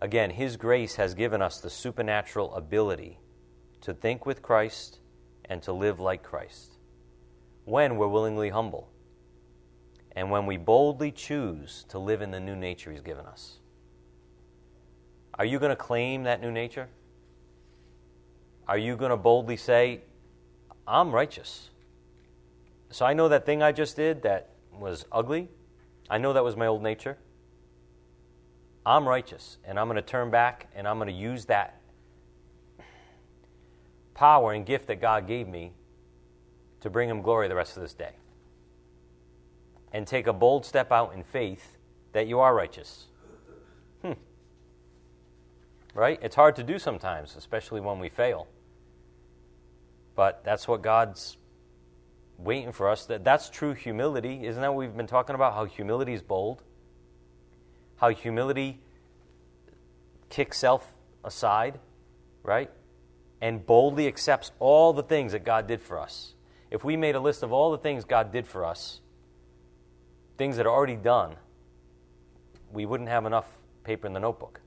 [0.00, 3.18] Again, His grace has given us the supernatural ability
[3.80, 5.00] to think with Christ
[5.44, 6.72] and to live like Christ
[7.64, 8.88] when we're willingly humble.
[10.12, 13.58] and when we boldly choose to live in the new nature He's given us.
[15.34, 16.88] Are you going to claim that new nature?
[18.66, 20.00] Are you going to boldly say,
[20.88, 21.68] I'm righteous?
[22.90, 25.50] So I know that thing I just did that was ugly.
[26.08, 27.18] I know that was my old nature.
[28.86, 31.82] I'm righteous, and I'm going to turn back and I'm going to use that
[34.14, 35.72] power and gift that God gave me
[36.80, 38.12] to bring Him glory the rest of this day.
[39.92, 41.76] And take a bold step out in faith
[42.12, 43.06] that you are righteous.
[44.02, 44.12] Hmm.
[45.92, 46.18] Right?
[46.22, 48.48] It's hard to do sometimes, especially when we fail.
[50.18, 51.36] But that's what God's
[52.38, 53.06] waiting for us.
[53.06, 54.44] That that's true humility.
[54.44, 55.54] Isn't that what we've been talking about?
[55.54, 56.64] How humility is bold.
[57.98, 58.80] How humility
[60.28, 61.78] kicks self aside,
[62.42, 62.68] right?
[63.40, 66.34] And boldly accepts all the things that God did for us.
[66.68, 69.00] If we made a list of all the things God did for us,
[70.36, 71.36] things that are already done,
[72.72, 73.46] we wouldn't have enough
[73.84, 74.62] paper in the notebook.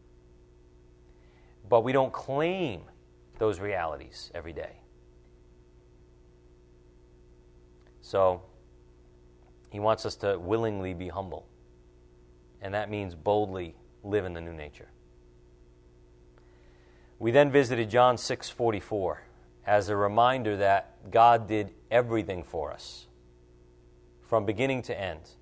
[1.67, 2.83] But we don't claim
[3.37, 4.80] those realities every day.
[8.01, 8.41] So,
[9.69, 11.47] he wants us to willingly be humble.
[12.61, 14.89] And that means boldly live in the new nature.
[17.19, 19.21] We then visited John 6:44
[19.65, 23.07] as a reminder that God did everything for us
[24.21, 25.35] from beginning to end,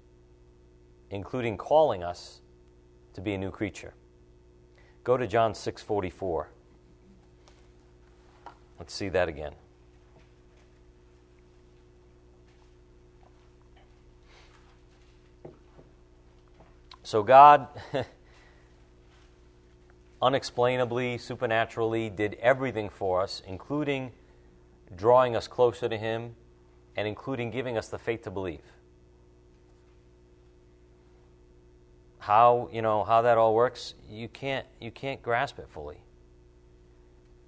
[1.10, 2.42] including calling us
[3.14, 3.94] to be a new creature.
[5.04, 6.50] Go to John 6:44.
[8.78, 9.56] Let's see that again.
[17.10, 17.68] So God
[20.22, 24.12] unexplainably, supernaturally did everything for us, including
[24.96, 26.36] drawing us closer to Him
[26.96, 28.62] and including giving us the faith to believe.
[32.20, 36.04] How, you know, how that all works, you can't, you can't grasp it fully.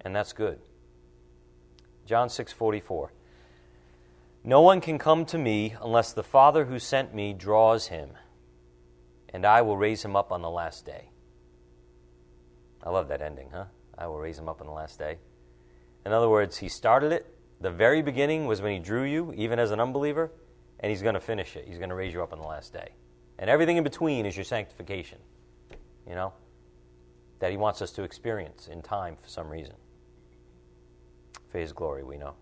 [0.00, 0.58] And that's good.
[2.04, 3.10] John 6:44
[4.42, 8.14] No one can come to me unless the Father who sent me draws him
[9.32, 11.10] and I will raise him up on the last day.
[12.82, 13.66] I love that ending, huh?
[13.96, 15.18] I will raise him up on the last day.
[16.04, 17.26] In other words, he started it.
[17.60, 20.32] The very beginning was when he drew you, even as an unbeliever,
[20.80, 21.64] and he's going to finish it.
[21.66, 22.90] He's going to raise you up on the last day.
[23.38, 25.18] And everything in between is your sanctification,
[26.08, 26.32] you know,
[27.38, 29.76] that he wants us to experience in time for some reason.
[31.50, 32.34] For his glory, we know.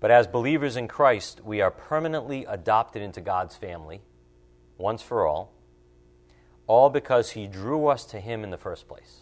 [0.00, 4.02] But as believers in Christ, we are permanently adopted into God's family
[4.78, 5.52] once for all,
[6.66, 9.20] all because he drew us to him in the first place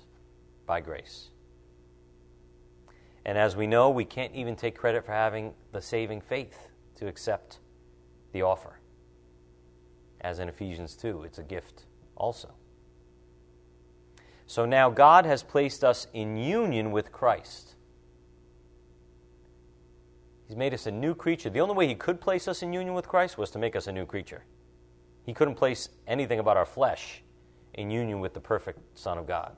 [0.66, 1.30] by grace.
[3.24, 7.06] And as we know, we can't even take credit for having the saving faith to
[7.06, 7.58] accept
[8.32, 8.80] the offer.
[10.20, 11.84] As in Ephesians 2, it's a gift
[12.16, 12.52] also.
[14.46, 17.74] So now God has placed us in union with Christ.
[20.46, 21.48] He's made us a new creature.
[21.48, 23.86] The only way He could place us in union with Christ was to make us
[23.86, 24.44] a new creature.
[25.24, 27.22] He couldn't place anything about our flesh
[27.72, 29.56] in union with the perfect Son of God.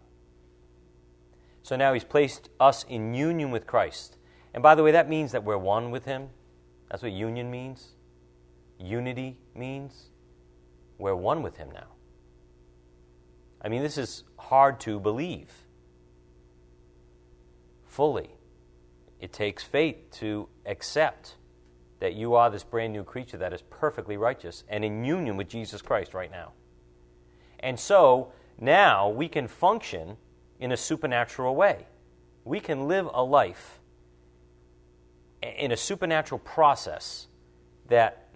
[1.63, 4.17] So now He's placed us in union with Christ.
[4.55, 6.29] And by the way, that means that we're one with Him.
[6.91, 7.89] That's what union means.
[8.79, 10.11] Unity means
[10.99, 11.89] we're one with Him now.
[13.61, 15.53] I mean, this is hard to believe
[17.85, 18.31] fully.
[19.21, 21.35] It takes faith to accept
[22.01, 25.49] that you are this brand new creature that is perfectly righteous and in union with
[25.49, 26.53] Jesus Christ right now.
[27.61, 30.17] And so now we can function
[30.61, 31.87] in a supernatural way.
[32.45, 33.81] We can live a life
[35.43, 37.29] in a supernatural process
[37.89, 38.29] that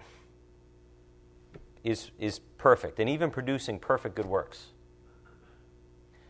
[1.85, 4.68] is, is perfect and even producing perfect good works.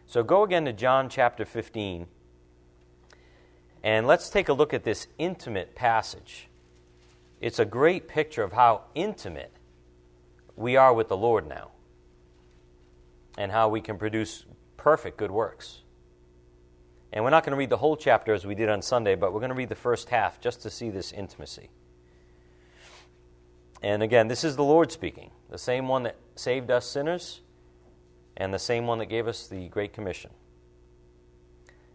[0.07, 2.07] So go again to John chapter 15
[3.83, 6.50] and let's take a look at this intimate passage
[7.41, 9.53] it's a great picture of how intimate
[10.57, 11.71] we are with the Lord now
[13.39, 14.45] and how we can produce
[14.77, 15.81] perfect good works.
[17.13, 19.33] And we're not going to read the whole chapter as we did on Sunday, but
[19.33, 21.71] we're going to read the first half just to see this intimacy.
[23.83, 27.41] And again, this is the Lord speaking, the same one that saved us sinners
[28.37, 30.31] and the same one that gave us the Great Commission.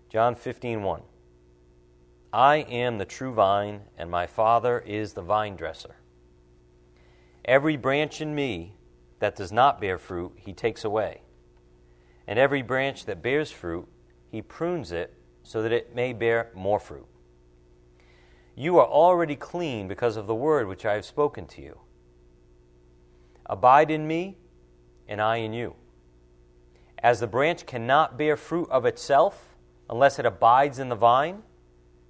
[0.09, 1.01] John 15 1.
[2.31, 5.95] I am the true vine, and my Father is the vine dresser.
[7.45, 8.73] Every branch in me
[9.19, 11.21] that does not bear fruit, he takes away.
[12.27, 13.87] And every branch that bears fruit,
[14.29, 15.13] he prunes it
[15.43, 17.07] so that it may bear more fruit.
[18.55, 21.79] You are already clean because of the word which I have spoken to you.
[23.45, 24.37] Abide in me,
[25.07, 25.75] and I in you.
[26.97, 29.55] As the branch cannot bear fruit of itself
[29.89, 31.43] unless it abides in the vine,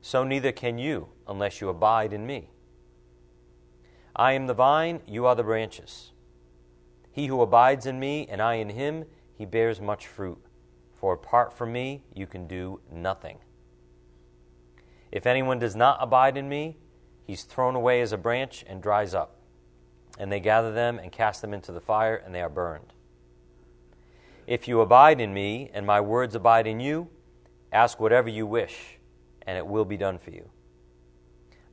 [0.06, 2.52] so neither can you unless you abide in me.
[4.16, 6.12] I am the vine, you are the branches.
[7.12, 10.38] He who abides in me, and I in him, he bears much fruit.
[10.94, 13.40] For apart from me, you can do nothing.
[15.12, 16.78] If anyone does not abide in me,
[17.24, 19.40] he's thrown away as a branch and dries up.
[20.20, 22.94] And they gather them and cast them into the fire, and they are burned.
[24.46, 27.10] If you abide in me, and my words abide in you,
[27.72, 28.95] ask whatever you wish,
[29.46, 30.50] and it will be done for you.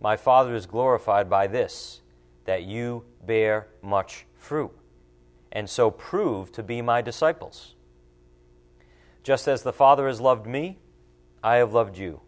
[0.00, 2.00] My Father is glorified by this,
[2.44, 4.72] that you bear much fruit,
[5.52, 7.74] and so prove to be my disciples.
[9.22, 10.78] Just as the Father has loved me,
[11.42, 12.20] I have loved you.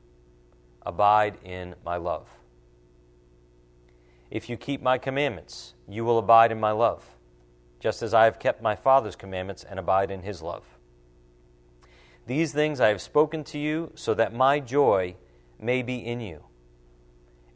[0.86, 2.28] Abide in my love.
[4.30, 7.04] If you keep my commandments, you will abide in my love,
[7.80, 10.64] just as I have kept my Father's commandments and abide in his love.
[12.26, 15.16] These things I have spoken to you so that my joy
[15.64, 16.44] may be in you,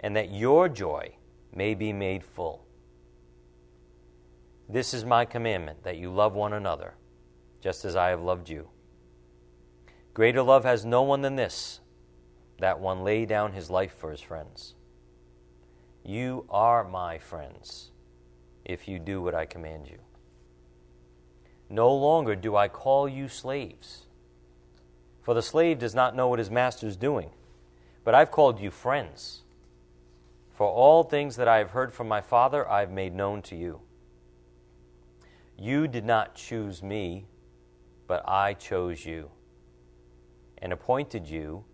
[0.00, 1.14] and that your joy
[1.54, 2.64] may be made full.
[4.68, 6.94] This is my commandment that you love one another,
[7.60, 8.68] just as I have loved you.
[10.14, 11.80] Greater love has no one than this,
[12.58, 14.74] that one lay down his life for his friends.
[16.04, 17.90] You are my friends
[18.64, 19.98] if you do what I command you.
[21.68, 24.06] No longer do I call you slaves,
[25.22, 27.30] for the slave does not know what his master is doing,
[28.08, 29.42] but I've called you friends.
[30.54, 33.54] For all things that I have heard from my Father, I have made known to
[33.54, 33.82] you.
[35.58, 37.26] You did not choose me,
[38.06, 39.30] but I chose you
[40.56, 41.66] and appointed you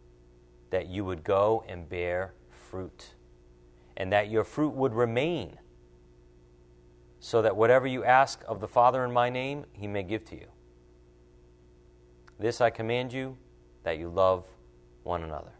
[0.70, 3.14] that you would go and bear fruit,
[3.96, 5.56] and that your fruit would remain,
[7.20, 10.34] so that whatever you ask of the Father in my name, he may give to
[10.34, 10.48] you.
[12.40, 13.36] This I command you,
[13.84, 14.44] that you love
[15.04, 15.53] one another.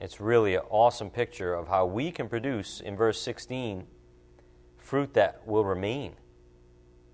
[0.00, 3.86] It's really an awesome picture of how we can produce, in verse 16,
[4.78, 6.14] fruit that will remain.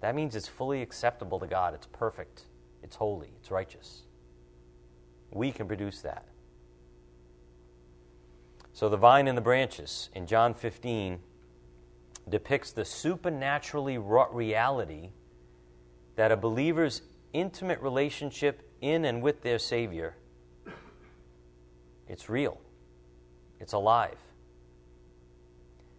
[0.00, 2.42] That means it's fully acceptable to God, it's perfect.
[2.82, 4.02] It's holy, it's righteous.
[5.32, 6.26] We can produce that.
[8.72, 11.18] So the vine and the branches in John 15
[12.28, 15.10] depicts the supernaturally wrought reality
[16.14, 20.16] that a believer's intimate relationship in and with their Savior
[22.08, 22.60] it's real.
[23.60, 24.18] It's alive.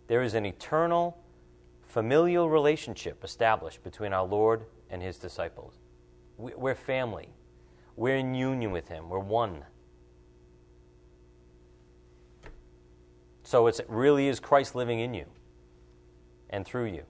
[0.07, 1.17] There is an eternal
[1.85, 5.73] familial relationship established between our Lord and his disciples.
[6.37, 7.29] We're family.
[7.97, 9.09] We're in union with Him.
[9.09, 9.63] We're one.
[13.43, 15.25] So it really is Christ living in you
[16.49, 17.03] and through you.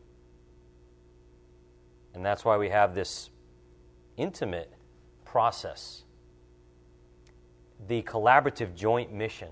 [2.14, 3.30] And that's why we have this
[4.16, 4.72] intimate
[5.26, 6.04] process,
[7.88, 9.50] the collaborative joint mission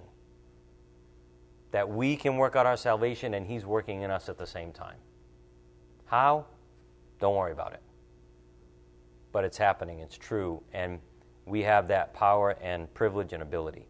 [1.75, 4.71] that we can work out our salvation and He's working in us at the same
[4.71, 4.97] time.
[6.05, 6.45] How?
[7.19, 7.81] Don't worry about it
[9.35, 10.97] but it's happening, it's true, and
[11.45, 13.85] we have that power and privilege and ability.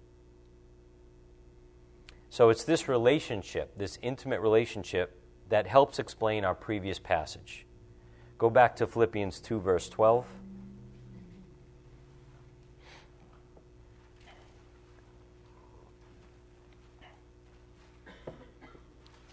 [2.31, 7.67] So it's this relationship, this intimate relationship, that helps explain our previous passage.
[8.39, 10.25] Go back to Philippians 2, verse 12.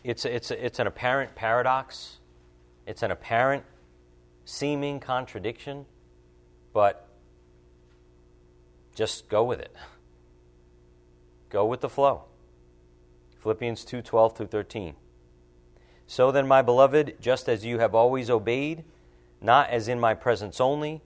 [0.05, 2.19] It's, it's, it's an apparent paradox,
[2.87, 3.65] it's an apparent
[4.45, 5.87] seeming contradiction
[6.73, 7.09] but
[8.95, 9.75] just go with it.
[11.49, 12.25] Go with the flow.
[13.41, 14.95] Philippians 2 12 through 13.
[16.07, 18.85] So then, my beloved, just as you have always obeyed,
[19.41, 21.03] not as in my presence only,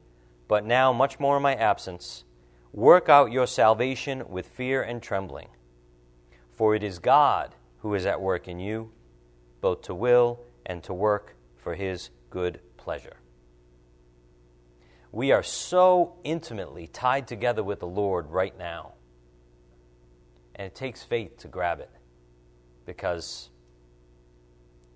[0.49, 2.24] but now much more in my absence,
[2.72, 5.49] work out your salvation with fear and trembling.
[6.53, 7.55] For it is God
[7.87, 8.91] who is at work in you,
[9.61, 13.18] both to will and to work for his good pleasure.
[15.12, 18.95] We are so intimately tied together with the Lord right now.
[20.57, 21.89] And it takes faith to grab it
[22.87, 23.51] because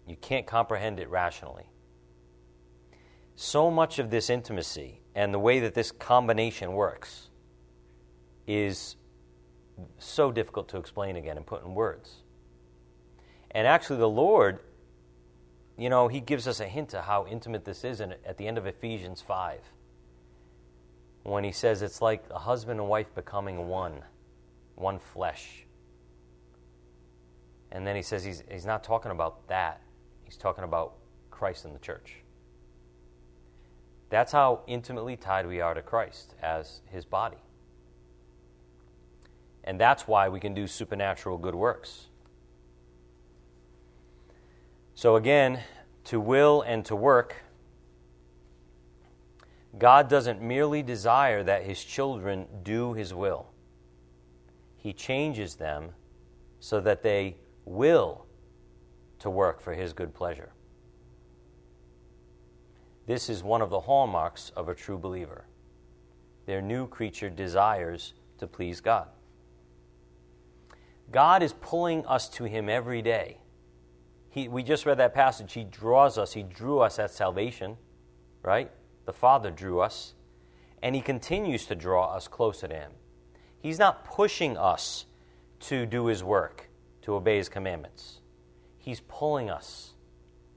[0.09, 1.71] you can't comprehend it rationally.
[3.37, 7.29] So much of this intimacy and the way that this combination works
[8.49, 8.97] is
[9.99, 12.20] so difficult to explain again and put in words.
[13.53, 14.61] And actually, the Lord,
[15.77, 18.47] you know, He gives us a hint of how intimate this is in, at the
[18.47, 19.61] end of Ephesians 5
[21.23, 24.03] when he says it's like a husband and wife becoming one,
[24.75, 25.65] one flesh.
[27.71, 29.81] And then he says he's, he's not talking about that.
[30.25, 30.95] He's talking about
[31.31, 32.17] Christ and the church.
[34.09, 37.37] That's how intimately tied we are to Christ as his body.
[39.63, 42.07] And that's why we can do supernatural good works.
[44.95, 45.61] So, again,
[46.05, 47.37] to will and to work,
[49.79, 53.47] God doesn't merely desire that his children do his will,
[54.77, 55.91] he changes them
[56.59, 58.27] so that they will
[59.21, 60.53] to work for his good pleasure.
[63.07, 65.47] This is one of the hallmarks of a true believer.
[66.47, 69.09] Their new creature desires to please God.
[71.11, 73.39] God is pulling us to Him every day.
[74.31, 75.53] He, we just read that passage.
[75.53, 77.77] He draws us, He drew us at salvation,
[78.43, 78.71] right?
[79.05, 80.15] The Father drew us,
[80.83, 82.93] and He continues to draw us closer to Him.
[83.59, 85.07] He's not pushing us
[85.61, 86.71] to do His work,
[87.03, 88.21] to obey His commandments.
[88.79, 89.95] He's pulling us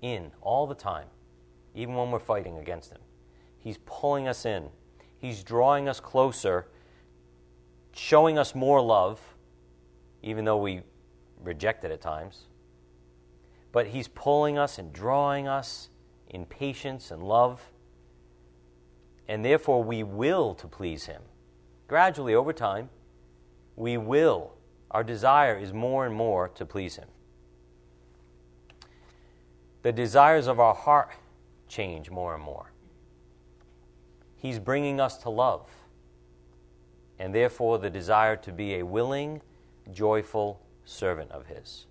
[0.02, 1.08] in all the time,
[1.76, 3.02] even when we're fighting against Him.
[3.58, 4.70] He's pulling us in,
[5.18, 6.68] He's drawing us closer,
[7.94, 9.20] showing us more love
[10.24, 10.82] even though we
[11.44, 12.46] reject it at times.
[13.74, 15.90] But He's pulling us and drawing us
[16.30, 17.74] in patience and love.
[19.28, 21.24] And therefore, we will to please Him.
[21.90, 22.90] Gradually, over time,
[23.76, 24.54] we will.
[24.92, 27.08] Our desire is more and more to please Him.
[29.82, 31.12] The desires of our heart
[31.68, 32.72] change more and more.
[34.38, 35.70] He's bringing us to love,
[37.18, 39.42] and therefore the desire to be a willing,
[39.92, 41.88] joyful servant of His.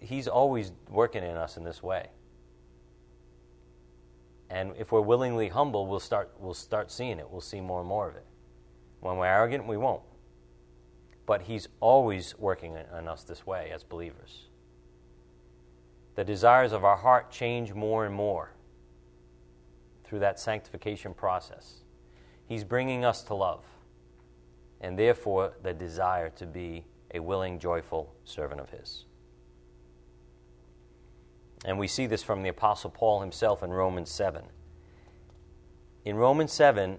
[0.00, 2.08] He's always working in us in this way.
[4.50, 7.30] And if we're willingly humble, we'll start, we'll start seeing it.
[7.30, 8.26] We'll see more and more of it.
[9.00, 10.02] When we're arrogant, we won't.
[11.24, 14.48] But He's always working in us this way as believers.
[16.14, 18.52] The desires of our heart change more and more
[20.04, 21.84] through that sanctification process.
[22.46, 23.64] He's bringing us to love
[24.82, 29.04] and therefore the desire to be a willing, joyful servant of His.
[31.64, 34.44] And we see this from the Apostle Paul himself in Romans 7.
[36.04, 36.98] In Romans 7,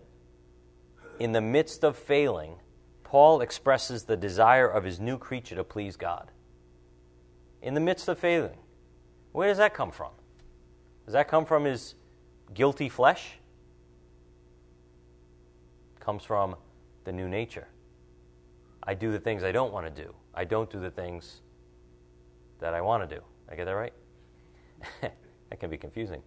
[1.19, 2.55] in the midst of failing,
[3.03, 6.31] Paul expresses the desire of his new creature to please God.
[7.61, 8.57] In the midst of failing.
[9.33, 10.11] Where does that come from?
[11.05, 11.95] Does that come from his
[12.53, 13.39] guilty flesh?
[15.95, 16.55] It comes from
[17.03, 17.67] the new nature.
[18.81, 20.13] I do the things I don't want to do.
[20.33, 21.41] I don't do the things
[22.59, 23.21] that I want to do.
[23.49, 23.93] I get that right?
[25.01, 26.21] that can be confusing.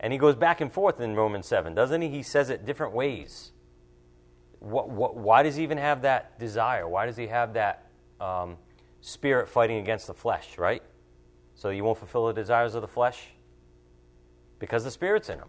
[0.00, 2.08] And he goes back and forth in Romans 7, doesn't he?
[2.08, 3.52] He says it different ways.
[4.58, 6.88] What, what, why does he even have that desire?
[6.88, 7.90] Why does he have that
[8.20, 8.56] um,
[9.00, 10.82] spirit fighting against the flesh, right?
[11.54, 13.28] So you won't fulfill the desires of the flesh?
[14.58, 15.48] Because the Spirit's in him.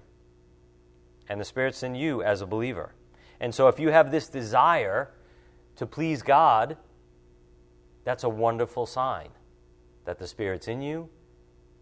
[1.30, 2.94] And the Spirit's in you as a believer.
[3.40, 5.12] And so if you have this desire
[5.76, 6.78] to please God,
[8.06, 9.30] that's a wonderful sign
[10.06, 11.10] that the Spirit's in you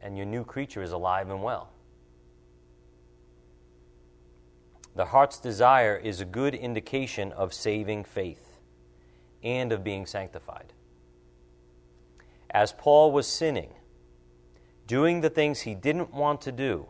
[0.06, 1.72] and your new creature is alive and well.
[4.96, 8.60] The heart's desire is a good indication of saving faith
[9.44, 10.74] and of being sanctified.
[12.52, 13.74] As Paul was sinning,
[14.86, 16.86] doing the things he didn't want to do,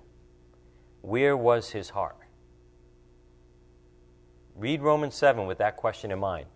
[1.01, 2.17] where was his heart?
[4.55, 6.47] Read Romans 7 with that question in mind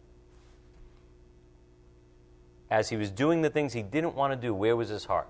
[2.69, 5.27] as he was doing the things he didn't want to do, where was his heart?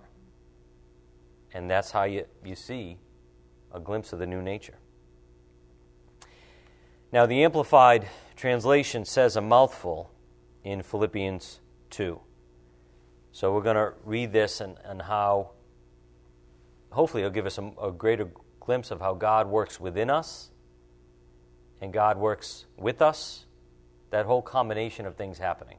[1.54, 2.97] And that's how you, you see
[3.74, 4.78] a glimpse of the new nature.
[7.12, 10.12] Now, the Amplified translation says a mouthful
[10.64, 12.20] in Philippians 2.
[13.32, 15.52] So we're going to read this and, and how,
[16.91, 18.30] hopefully, it'll give us a, a greater
[18.60, 20.52] glimpse of how God works within us
[21.82, 23.45] and God works with us,
[24.12, 25.78] that whole combination of things happening.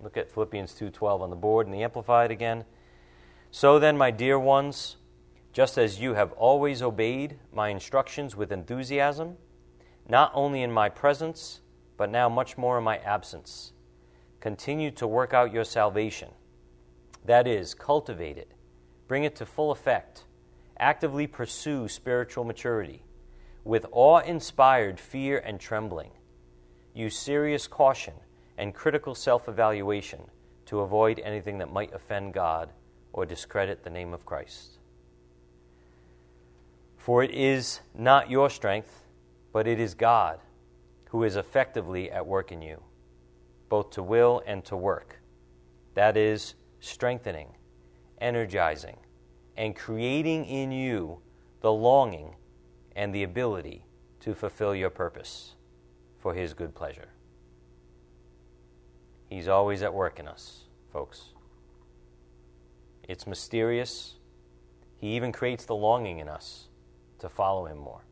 [0.00, 2.64] Look at Philippians 2:12 on the board and the amplified again.
[3.50, 4.96] So then, my dear ones,
[5.52, 9.36] just as you have always obeyed my instructions with enthusiasm,
[10.06, 11.60] not only in my presence,
[11.96, 13.72] but now much more in my absence,
[14.40, 16.28] continue to work out your salvation.
[17.24, 18.52] That is, cultivate it,
[19.08, 20.24] bring it to full effect,
[20.78, 23.02] actively pursue spiritual maturity
[23.64, 26.10] with awe inspired fear and trembling.
[26.94, 28.14] Use serious caution
[28.56, 30.20] and critical self evaluation
[30.66, 32.70] to avoid anything that might offend God
[33.18, 34.78] or discredit the name of Christ.
[36.96, 39.04] For it is not your strength,
[39.52, 40.40] but it is God
[41.10, 42.82] who is effectively at work in you,
[43.68, 45.20] both to will and to work.
[45.94, 47.48] That is, strengthening
[48.20, 48.96] energizing,
[49.56, 51.18] and creating in you
[51.60, 52.34] the longing
[52.94, 53.84] and the ability
[54.20, 55.54] to fulfill your purpose
[56.18, 57.08] for His good pleasure.
[59.28, 61.30] He's always at work in us, folks.
[63.08, 64.14] It's mysterious.
[64.98, 66.68] He even creates the longing in us
[67.18, 68.04] to follow Him more.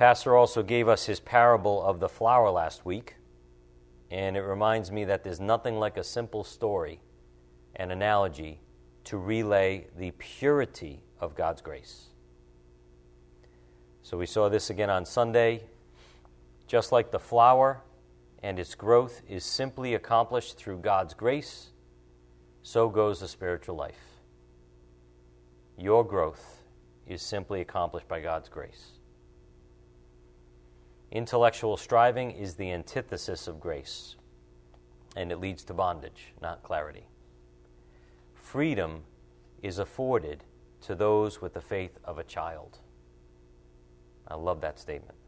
[0.00, 3.16] Pastor also gave us his parable of the flower last week,
[4.10, 7.02] and it reminds me that there's nothing like a simple story
[7.76, 8.60] and analogy
[9.04, 12.06] to relay the purity of God's grace.
[14.02, 15.64] So we saw this again on Sunday.
[16.66, 17.82] Just like the flower
[18.42, 21.72] and its growth is simply accomplished through God's grace,
[22.62, 24.20] so goes the spiritual life.
[25.78, 26.62] Your growth
[27.06, 28.92] is simply accomplished by God's grace.
[31.10, 34.14] Intellectual striving is the antithesis of grace,
[35.16, 37.06] and it leads to bondage, not clarity.
[38.34, 39.02] Freedom
[39.62, 40.44] is afforded
[40.82, 42.78] to those with the faith of a child.
[44.28, 45.18] I love that statement.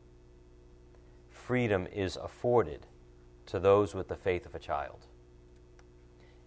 [1.30, 2.86] Freedom is afforded
[3.46, 5.06] to those with the faith of a child.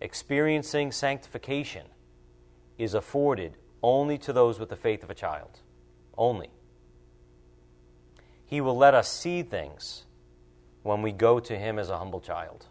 [0.02, 1.88] Experiencing sanctification
[2.78, 5.60] is afforded only to those with the faith of a child.
[6.18, 6.50] Only.
[8.46, 10.06] He will let us see things
[10.84, 12.68] when we go to Him as a humble child.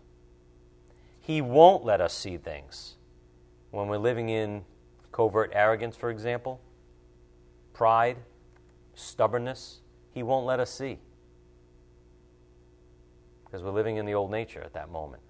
[1.20, 2.97] He won't let us see things
[3.70, 4.64] when we're living in
[5.11, 6.61] covert arrogance, for example,
[7.72, 8.18] pride,
[8.95, 9.81] stubbornness.
[10.12, 10.99] He won't let us see
[13.45, 15.22] because we're living in the old nature at that moment.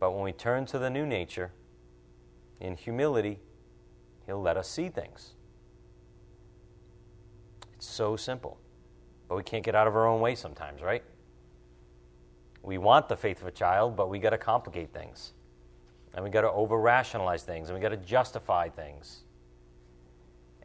[0.00, 1.52] But when we turn to the new nature,
[2.58, 3.38] in humility,
[4.26, 5.34] He'll let us see things.
[7.74, 8.58] It's so simple.
[9.28, 11.04] But we can't get out of our own way sometimes, right?
[12.62, 15.32] We want the faith of a child, but we got to complicate things.
[16.14, 19.22] And we got to over rationalize things, and we got to justify things.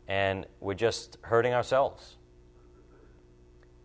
[0.07, 2.17] And we're just hurting ourselves.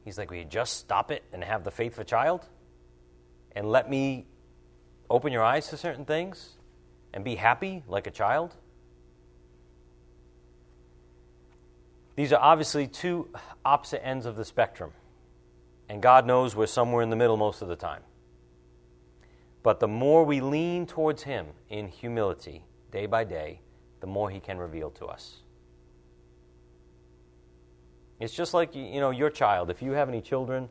[0.05, 2.49] He's like, Will you just stop it and have the faith of a child?
[3.53, 4.27] And let me
[5.11, 6.57] open your eyes to certain things
[7.13, 8.55] and be happy like a child?
[12.17, 13.29] These are obviously two
[13.65, 14.93] opposite ends of the spectrum.
[15.89, 18.03] And God knows we're somewhere in the middle most of the time.
[19.63, 23.61] But the more we lean towards Him in humility, day by day,
[24.01, 25.39] the more He can reveal to us.
[28.21, 29.71] It's just like you know your child.
[29.71, 30.69] If you have any children,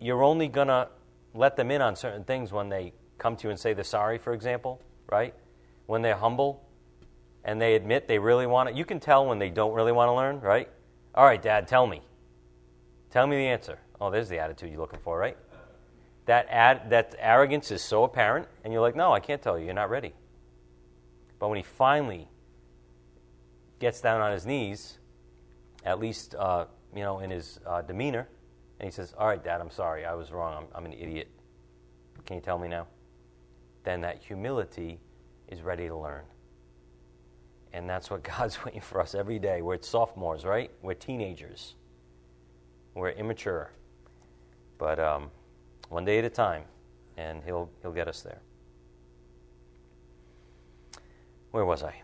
[0.00, 0.88] you're only gonna
[1.34, 4.18] let them in on certain things when they come to you and say they're sorry,
[4.18, 4.80] for example,
[5.10, 5.34] right?
[5.86, 6.68] When they're humble
[7.44, 8.74] and they admit they really want it.
[8.74, 10.68] You can tell when they don't really want to learn, right?
[11.14, 12.02] All right, Dad, tell me.
[13.10, 13.78] Tell me the answer.
[14.00, 15.36] Oh, there's the attitude you're looking for, right?
[16.26, 19.66] That ad, that arrogance is so apparent, and you're like, no, I can't tell you.
[19.66, 20.14] You're not ready.
[21.38, 22.28] But when he finally
[23.80, 24.98] gets down on his knees,
[25.84, 28.28] at least uh, you know in his uh, demeanor,
[28.82, 30.04] and he says, "All right, Dad, I'm sorry.
[30.04, 30.64] I was wrong.
[30.64, 31.28] I'm, I'm an idiot.
[32.26, 32.88] Can you tell me now?"
[33.84, 34.98] Then that humility
[35.48, 36.24] is ready to learn.
[37.72, 39.62] And that's what God's waiting for us every day.
[39.62, 40.70] We're sophomores, right?
[40.82, 41.74] We're teenagers.
[42.94, 43.70] We're immature.
[44.78, 45.30] But um,
[45.88, 46.64] one day at a time,
[47.16, 48.40] and he'll, he'll get us there.
[51.52, 51.94] Where was I?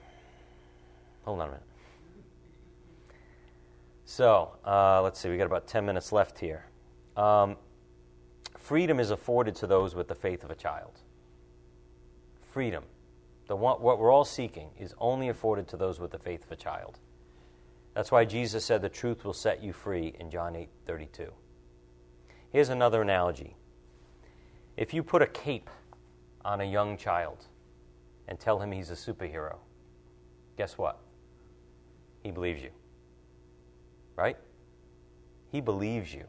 [1.24, 1.62] Hold on a minute.
[4.04, 6.64] So, uh, let's see, we got about 10 minutes left here.
[7.18, 7.56] Um,
[8.56, 11.00] freedom is afforded to those with the faith of a child.
[12.52, 12.84] Freedom.
[13.48, 16.56] The what we're all seeking is only afforded to those with the faith of a
[16.56, 16.98] child.
[17.94, 21.32] That's why Jesus said the truth will set you free in John 8 32.
[22.50, 23.56] Here's another analogy.
[24.76, 25.70] If you put a cape
[26.44, 27.46] on a young child
[28.28, 29.56] and tell him he's a superhero,
[30.56, 31.00] guess what?
[32.22, 32.70] He believes you
[34.18, 34.36] right?
[35.52, 36.24] He believes you.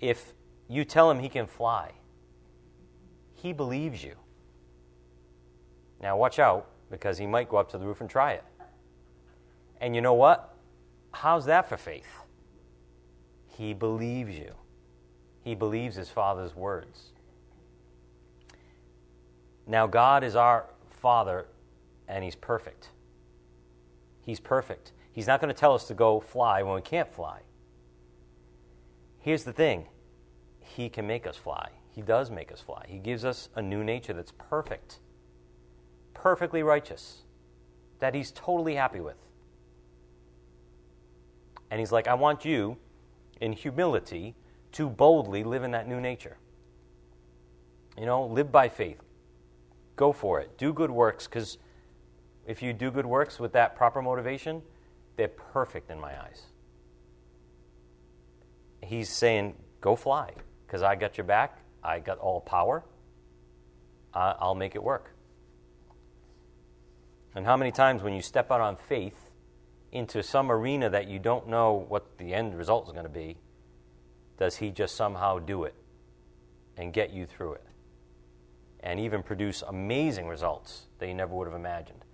[0.00, 0.34] If
[0.68, 1.92] you tell him he can fly,
[3.34, 4.14] he believes you.
[6.00, 8.44] Now, watch out because he might go up to the roof and try it.
[9.80, 10.54] And you know what?
[11.12, 12.20] How's that for faith?
[13.48, 14.52] He believes you,
[15.42, 17.12] he believes his Father's words.
[19.66, 21.46] Now, God is our Father,
[22.06, 22.90] and He's perfect.
[24.22, 24.92] He's perfect.
[25.12, 27.40] He's not going to tell us to go fly when we can't fly.
[29.26, 29.86] Here's the thing
[30.60, 31.70] He can make us fly.
[31.90, 32.84] He does make us fly.
[32.86, 35.00] He gives us a new nature that's perfect,
[36.14, 37.24] perfectly righteous,
[37.98, 39.16] that He's totally happy with.
[41.72, 42.76] And He's like, I want you,
[43.40, 44.36] in humility,
[44.70, 46.36] to boldly live in that new nature.
[47.98, 49.00] You know, live by faith.
[49.96, 50.56] Go for it.
[50.56, 51.58] Do good works because
[52.46, 54.62] if you do good works with that proper motivation,
[55.16, 56.42] they're perfect in my eyes.
[58.86, 60.32] He's saying, go fly
[60.66, 61.58] because I got your back.
[61.82, 62.84] I got all power.
[64.14, 65.10] I'll make it work.
[67.34, 69.30] And how many times when you step out on faith
[69.92, 73.36] into some arena that you don't know what the end result is going to be,
[74.38, 75.74] does he just somehow do it
[76.76, 77.64] and get you through it?
[78.80, 82.04] And even produce amazing results that you never would have imagined.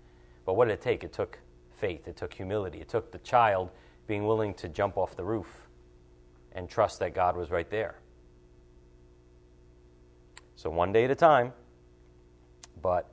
[0.44, 1.04] But what did it take?
[1.04, 1.38] It took
[1.70, 3.70] faith, it took humility, it took the child
[4.06, 5.68] being willing to jump off the roof
[6.54, 7.96] and trust that God was right there.
[10.56, 11.52] So, one day at a time,
[12.80, 13.10] but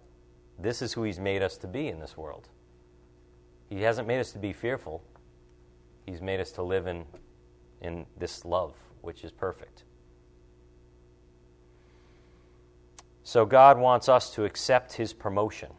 [0.58, 2.50] this is who He's made us to be in this world.
[3.70, 5.04] He hasn't made us to be fearful,
[6.06, 7.06] He's made us to live in,
[7.82, 9.84] in this love, which is perfect.
[13.24, 15.72] So, God wants us to accept His promotion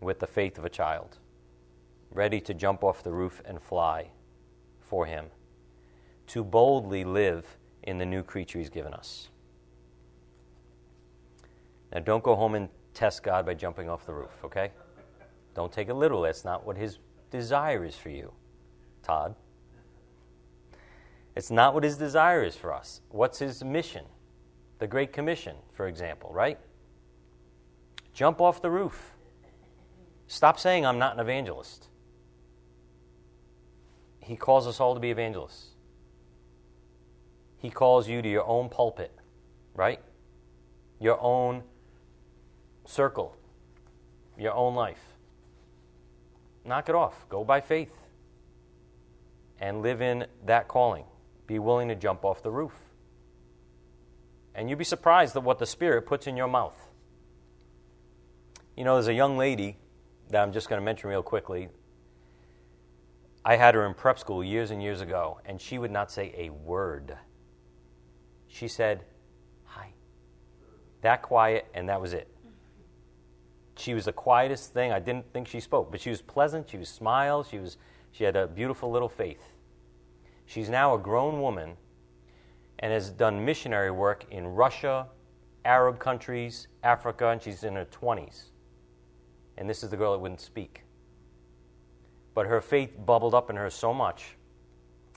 [0.00, 1.18] with the faith of a child,
[2.10, 4.08] ready to jump off the roof and fly
[4.80, 5.26] for Him,
[6.28, 9.28] to boldly live in the new creature He's given us.
[11.92, 14.70] Now, don't go home and test God by jumping off the roof, okay?
[15.54, 16.28] Don't take it literally.
[16.28, 16.98] That's not what His
[17.30, 18.32] desire is for you,
[19.02, 19.34] Todd.
[21.34, 23.00] It's not what His desire is for us.
[23.10, 24.04] What's His mission?
[24.78, 26.58] The Great Commission, for example, right?
[28.12, 29.14] Jump off the roof.
[30.26, 31.88] Stop saying, I'm not an evangelist.
[34.20, 35.70] He calls us all to be evangelists.
[37.58, 39.12] He calls you to your own pulpit,
[39.74, 40.00] right?
[41.00, 41.62] Your own
[42.86, 43.36] circle,
[44.38, 45.00] your own life.
[46.64, 47.28] Knock it off.
[47.28, 47.94] Go by faith
[49.60, 51.04] and live in that calling.
[51.46, 52.74] Be willing to jump off the roof.
[54.54, 56.76] And you'd be surprised at what the Spirit puts in your mouth.
[58.76, 59.78] You know, there's a young lady
[60.30, 61.68] that I'm just going to mention real quickly.
[63.44, 66.34] I had her in prep school years and years ago, and she would not say
[66.36, 67.16] a word.
[68.48, 69.04] She said,
[69.64, 69.92] Hi.
[71.02, 72.28] That quiet, and that was it.
[73.76, 74.90] She was the quietest thing.
[74.90, 76.68] I didn't think she spoke, but she was pleasant.
[76.68, 77.46] She was smiled.
[77.48, 77.76] She was.
[78.10, 79.52] She had a beautiful little faith.
[80.46, 81.76] She's now a grown woman,
[82.80, 85.06] and has done missionary work in Russia,
[85.64, 88.46] Arab countries, Africa, and she's in her twenties.
[89.58, 90.84] And this is the girl that wouldn't speak.
[92.34, 94.36] But her faith bubbled up in her so much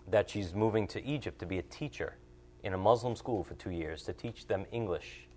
[0.08, 2.18] that she's moving to Egypt to be a teacher
[2.64, 5.28] in a Muslim school for two years to teach them English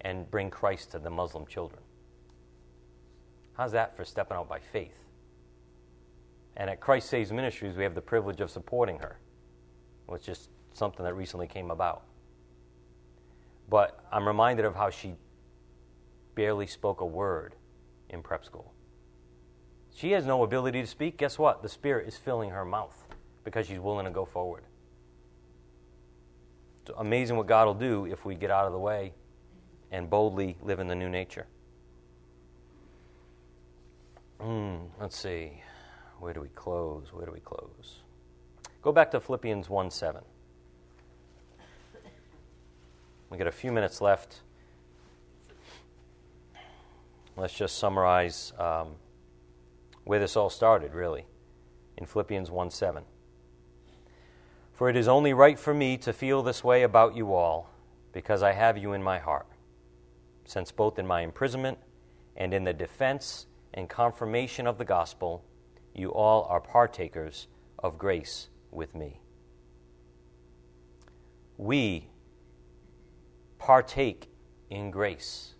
[0.00, 1.80] and bring Christ to the Muslim children.
[3.54, 4.98] How's that for stepping out by faith?
[6.56, 9.18] And at Christ Saves Ministries, we have the privilege of supporting her,
[10.06, 12.02] which is something that recently came about.
[13.68, 15.14] But I'm reminded of how she
[16.34, 17.54] barely spoke a word
[18.10, 18.72] in prep school.
[19.94, 21.16] She has no ability to speak.
[21.16, 21.62] Guess what?
[21.62, 23.04] The Spirit is filling her mouth
[23.44, 24.64] because she's willing to go forward.
[26.96, 29.12] Amazing what God will do if we get out of the way
[29.90, 31.46] and boldly live in the new nature.
[34.40, 35.62] Mm, let's see.
[36.18, 37.08] Where do we close?
[37.12, 38.00] Where do we close?
[38.82, 40.22] Go back to Philippians 1 7.
[43.30, 44.40] We got a few minutes left.
[47.36, 48.92] Let's just summarize um,
[50.04, 51.26] where this all started, really,
[51.98, 53.02] in Philippians 1 7.
[54.76, 57.70] For it is only right for me to feel this way about you all,
[58.12, 59.46] because I have you in my heart,
[60.44, 61.78] since both in my imprisonment
[62.36, 65.42] and in the defense and confirmation of the gospel,
[65.94, 67.46] you all are partakers
[67.78, 69.22] of grace with me.
[71.56, 72.10] We
[73.58, 74.28] partake
[74.68, 75.54] in grace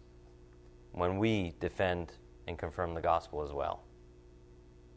[0.93, 2.12] when we defend
[2.47, 3.83] and confirm the gospel as well.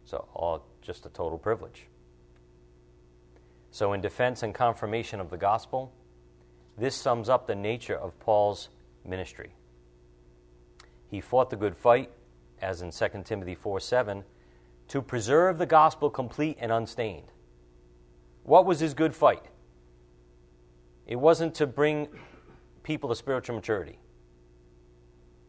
[0.03, 1.88] So, all just a total privilege.
[3.71, 5.93] So, in defense and confirmation of the gospel,
[6.77, 8.69] this sums up the nature of Paul's
[9.05, 9.53] ministry.
[11.07, 12.11] He fought the good fight,
[12.61, 14.23] as in 2 Timothy 4 7,
[14.89, 17.31] to preserve the gospel complete and unstained.
[18.43, 19.45] What was his good fight?
[21.05, 22.07] It wasn't to bring
[22.83, 23.99] people to spiritual maturity.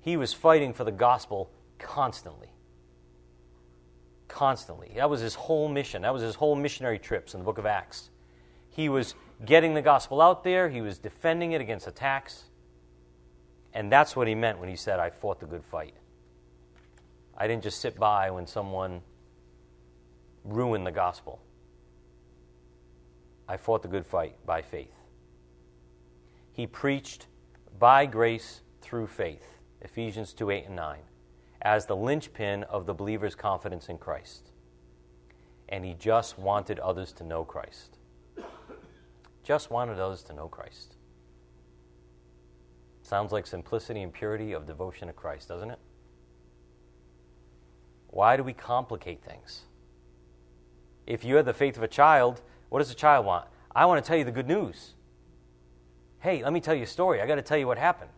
[0.01, 2.49] He was fighting for the gospel constantly.
[4.29, 4.93] Constantly.
[4.97, 6.03] That was his whole mission.
[6.03, 8.10] That was his whole missionary trips in the book of Acts.
[8.81, 9.14] He was
[9.45, 12.45] getting the gospel out there, he was defending it against attacks.
[13.74, 15.93] And that's what he meant when he said, I fought the good fight.
[17.37, 19.03] I didn't just sit by when someone
[20.45, 21.43] ruined the gospel.
[23.47, 24.97] I fought the good fight by faith.
[26.51, 27.26] He preached
[27.78, 31.01] by grace through faith, Ephesians 2 8 and 9,
[31.61, 34.53] as the linchpin of the believer's confidence in Christ.
[35.68, 37.99] And he just wanted others to know Christ.
[39.43, 40.97] Just wanted others to know Christ.
[43.03, 45.78] Sounds like simplicity and purity of devotion to Christ, doesn't it?
[48.09, 49.62] Why do we complicate things?
[51.07, 53.47] If you have the faith of a child, what does a child want?
[53.74, 54.95] I want to tell you the good news.
[56.20, 57.20] Hey, let me tell you a story.
[57.20, 58.11] I got to tell you what happened.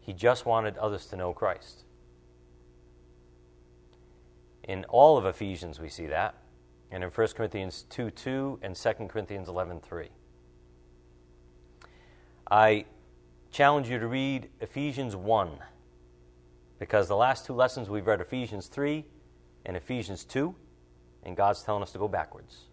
[0.00, 1.84] He just wanted others to know Christ.
[4.64, 6.34] In all of Ephesians, we see that.
[6.90, 10.08] And in 1 Corinthians 2 2 and 2 Corinthians 11 3.
[12.50, 12.86] I
[13.50, 15.50] challenge you to read Ephesians 1
[16.78, 19.04] because the last two lessons we've read Ephesians 3
[19.66, 20.54] and Ephesians 2,
[21.24, 22.64] and God's telling us to go backwards.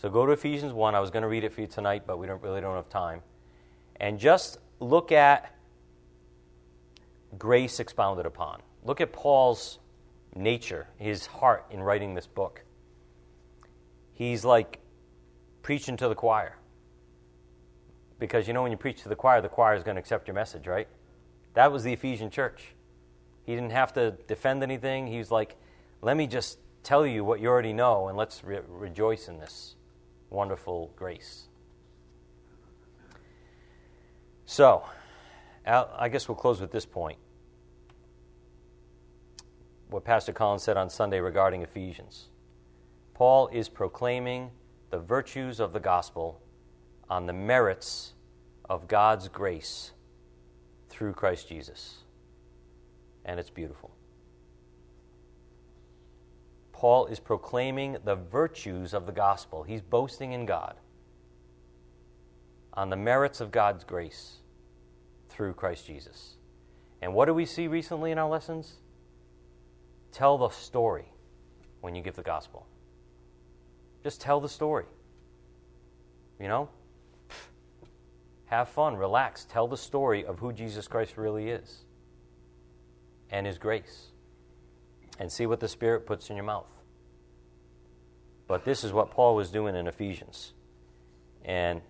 [0.00, 0.94] So go to Ephesians 1.
[0.94, 2.88] I was going to read it for you tonight, but we don't, really don't have
[2.88, 3.22] time.
[3.96, 5.54] And just look at
[7.38, 8.62] grace expounded upon.
[8.84, 9.78] Look at Paul's
[10.34, 12.62] nature, his heart in writing this book.
[14.20, 14.80] He's like
[15.62, 16.58] preaching to the choir.
[18.18, 20.28] Because you know, when you preach to the choir, the choir is going to accept
[20.28, 20.88] your message, right?
[21.54, 22.74] That was the Ephesian church.
[23.46, 25.06] He didn't have to defend anything.
[25.06, 25.56] He was like,
[26.02, 29.76] let me just tell you what you already know, and let's re- rejoice in this
[30.28, 31.48] wonderful grace.
[34.44, 34.84] So,
[35.64, 37.16] I guess we'll close with this point.
[39.88, 42.29] What Pastor Collins said on Sunday regarding Ephesians.
[43.20, 44.50] Paul is proclaiming
[44.88, 46.40] the virtues of the gospel
[47.10, 48.14] on the merits
[48.64, 49.92] of God's grace
[50.88, 51.98] through Christ Jesus.
[53.26, 53.90] And it's beautiful.
[56.72, 59.64] Paul is proclaiming the virtues of the gospel.
[59.64, 60.76] He's boasting in God
[62.72, 64.38] on the merits of God's grace
[65.28, 66.36] through Christ Jesus.
[67.02, 68.76] And what do we see recently in our lessons?
[70.10, 71.12] Tell the story
[71.82, 72.66] when you give the gospel.
[74.02, 74.86] Just tell the story.
[76.38, 76.68] You know?
[78.46, 81.84] Have fun, relax, tell the story of who Jesus Christ really is
[83.30, 84.08] and his grace
[85.20, 86.66] and see what the Spirit puts in your mouth.
[88.48, 90.54] But this is what Paul was doing in Ephesians.
[91.44, 91.82] And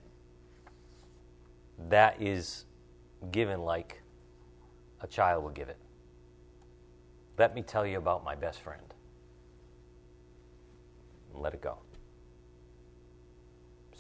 [1.89, 2.67] that is
[3.31, 4.03] given like
[5.01, 5.79] a child would give it.
[7.39, 8.83] Let me tell you about my best friend.
[11.33, 11.79] Let it go.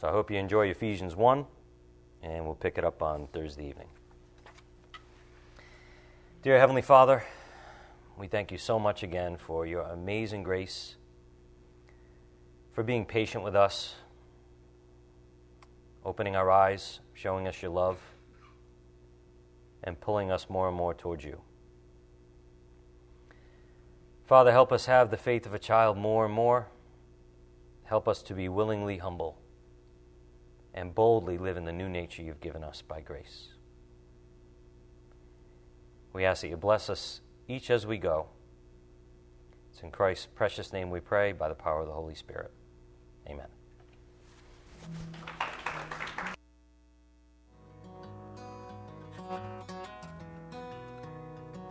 [0.00, 1.44] So I hope you enjoy Ephesians 1,
[2.22, 3.88] and we'll pick it up on Thursday evening.
[6.42, 7.22] Dear Heavenly Father,
[8.16, 10.96] we thank you so much again for your amazing grace,
[12.72, 13.96] for being patient with us,
[16.02, 18.00] opening our eyes, showing us your love,
[19.84, 21.42] and pulling us more and more towards you.
[24.24, 26.68] Father, help us have the faith of a child more and more.
[27.84, 29.39] Help us to be willingly humble
[30.74, 33.48] and boldly live in the new nature you've given us by grace.
[36.12, 38.26] We ask that you bless us each as we go.
[39.72, 42.52] It's in Christ's precious name we pray by the power of the Holy Spirit.
[43.28, 43.46] Amen.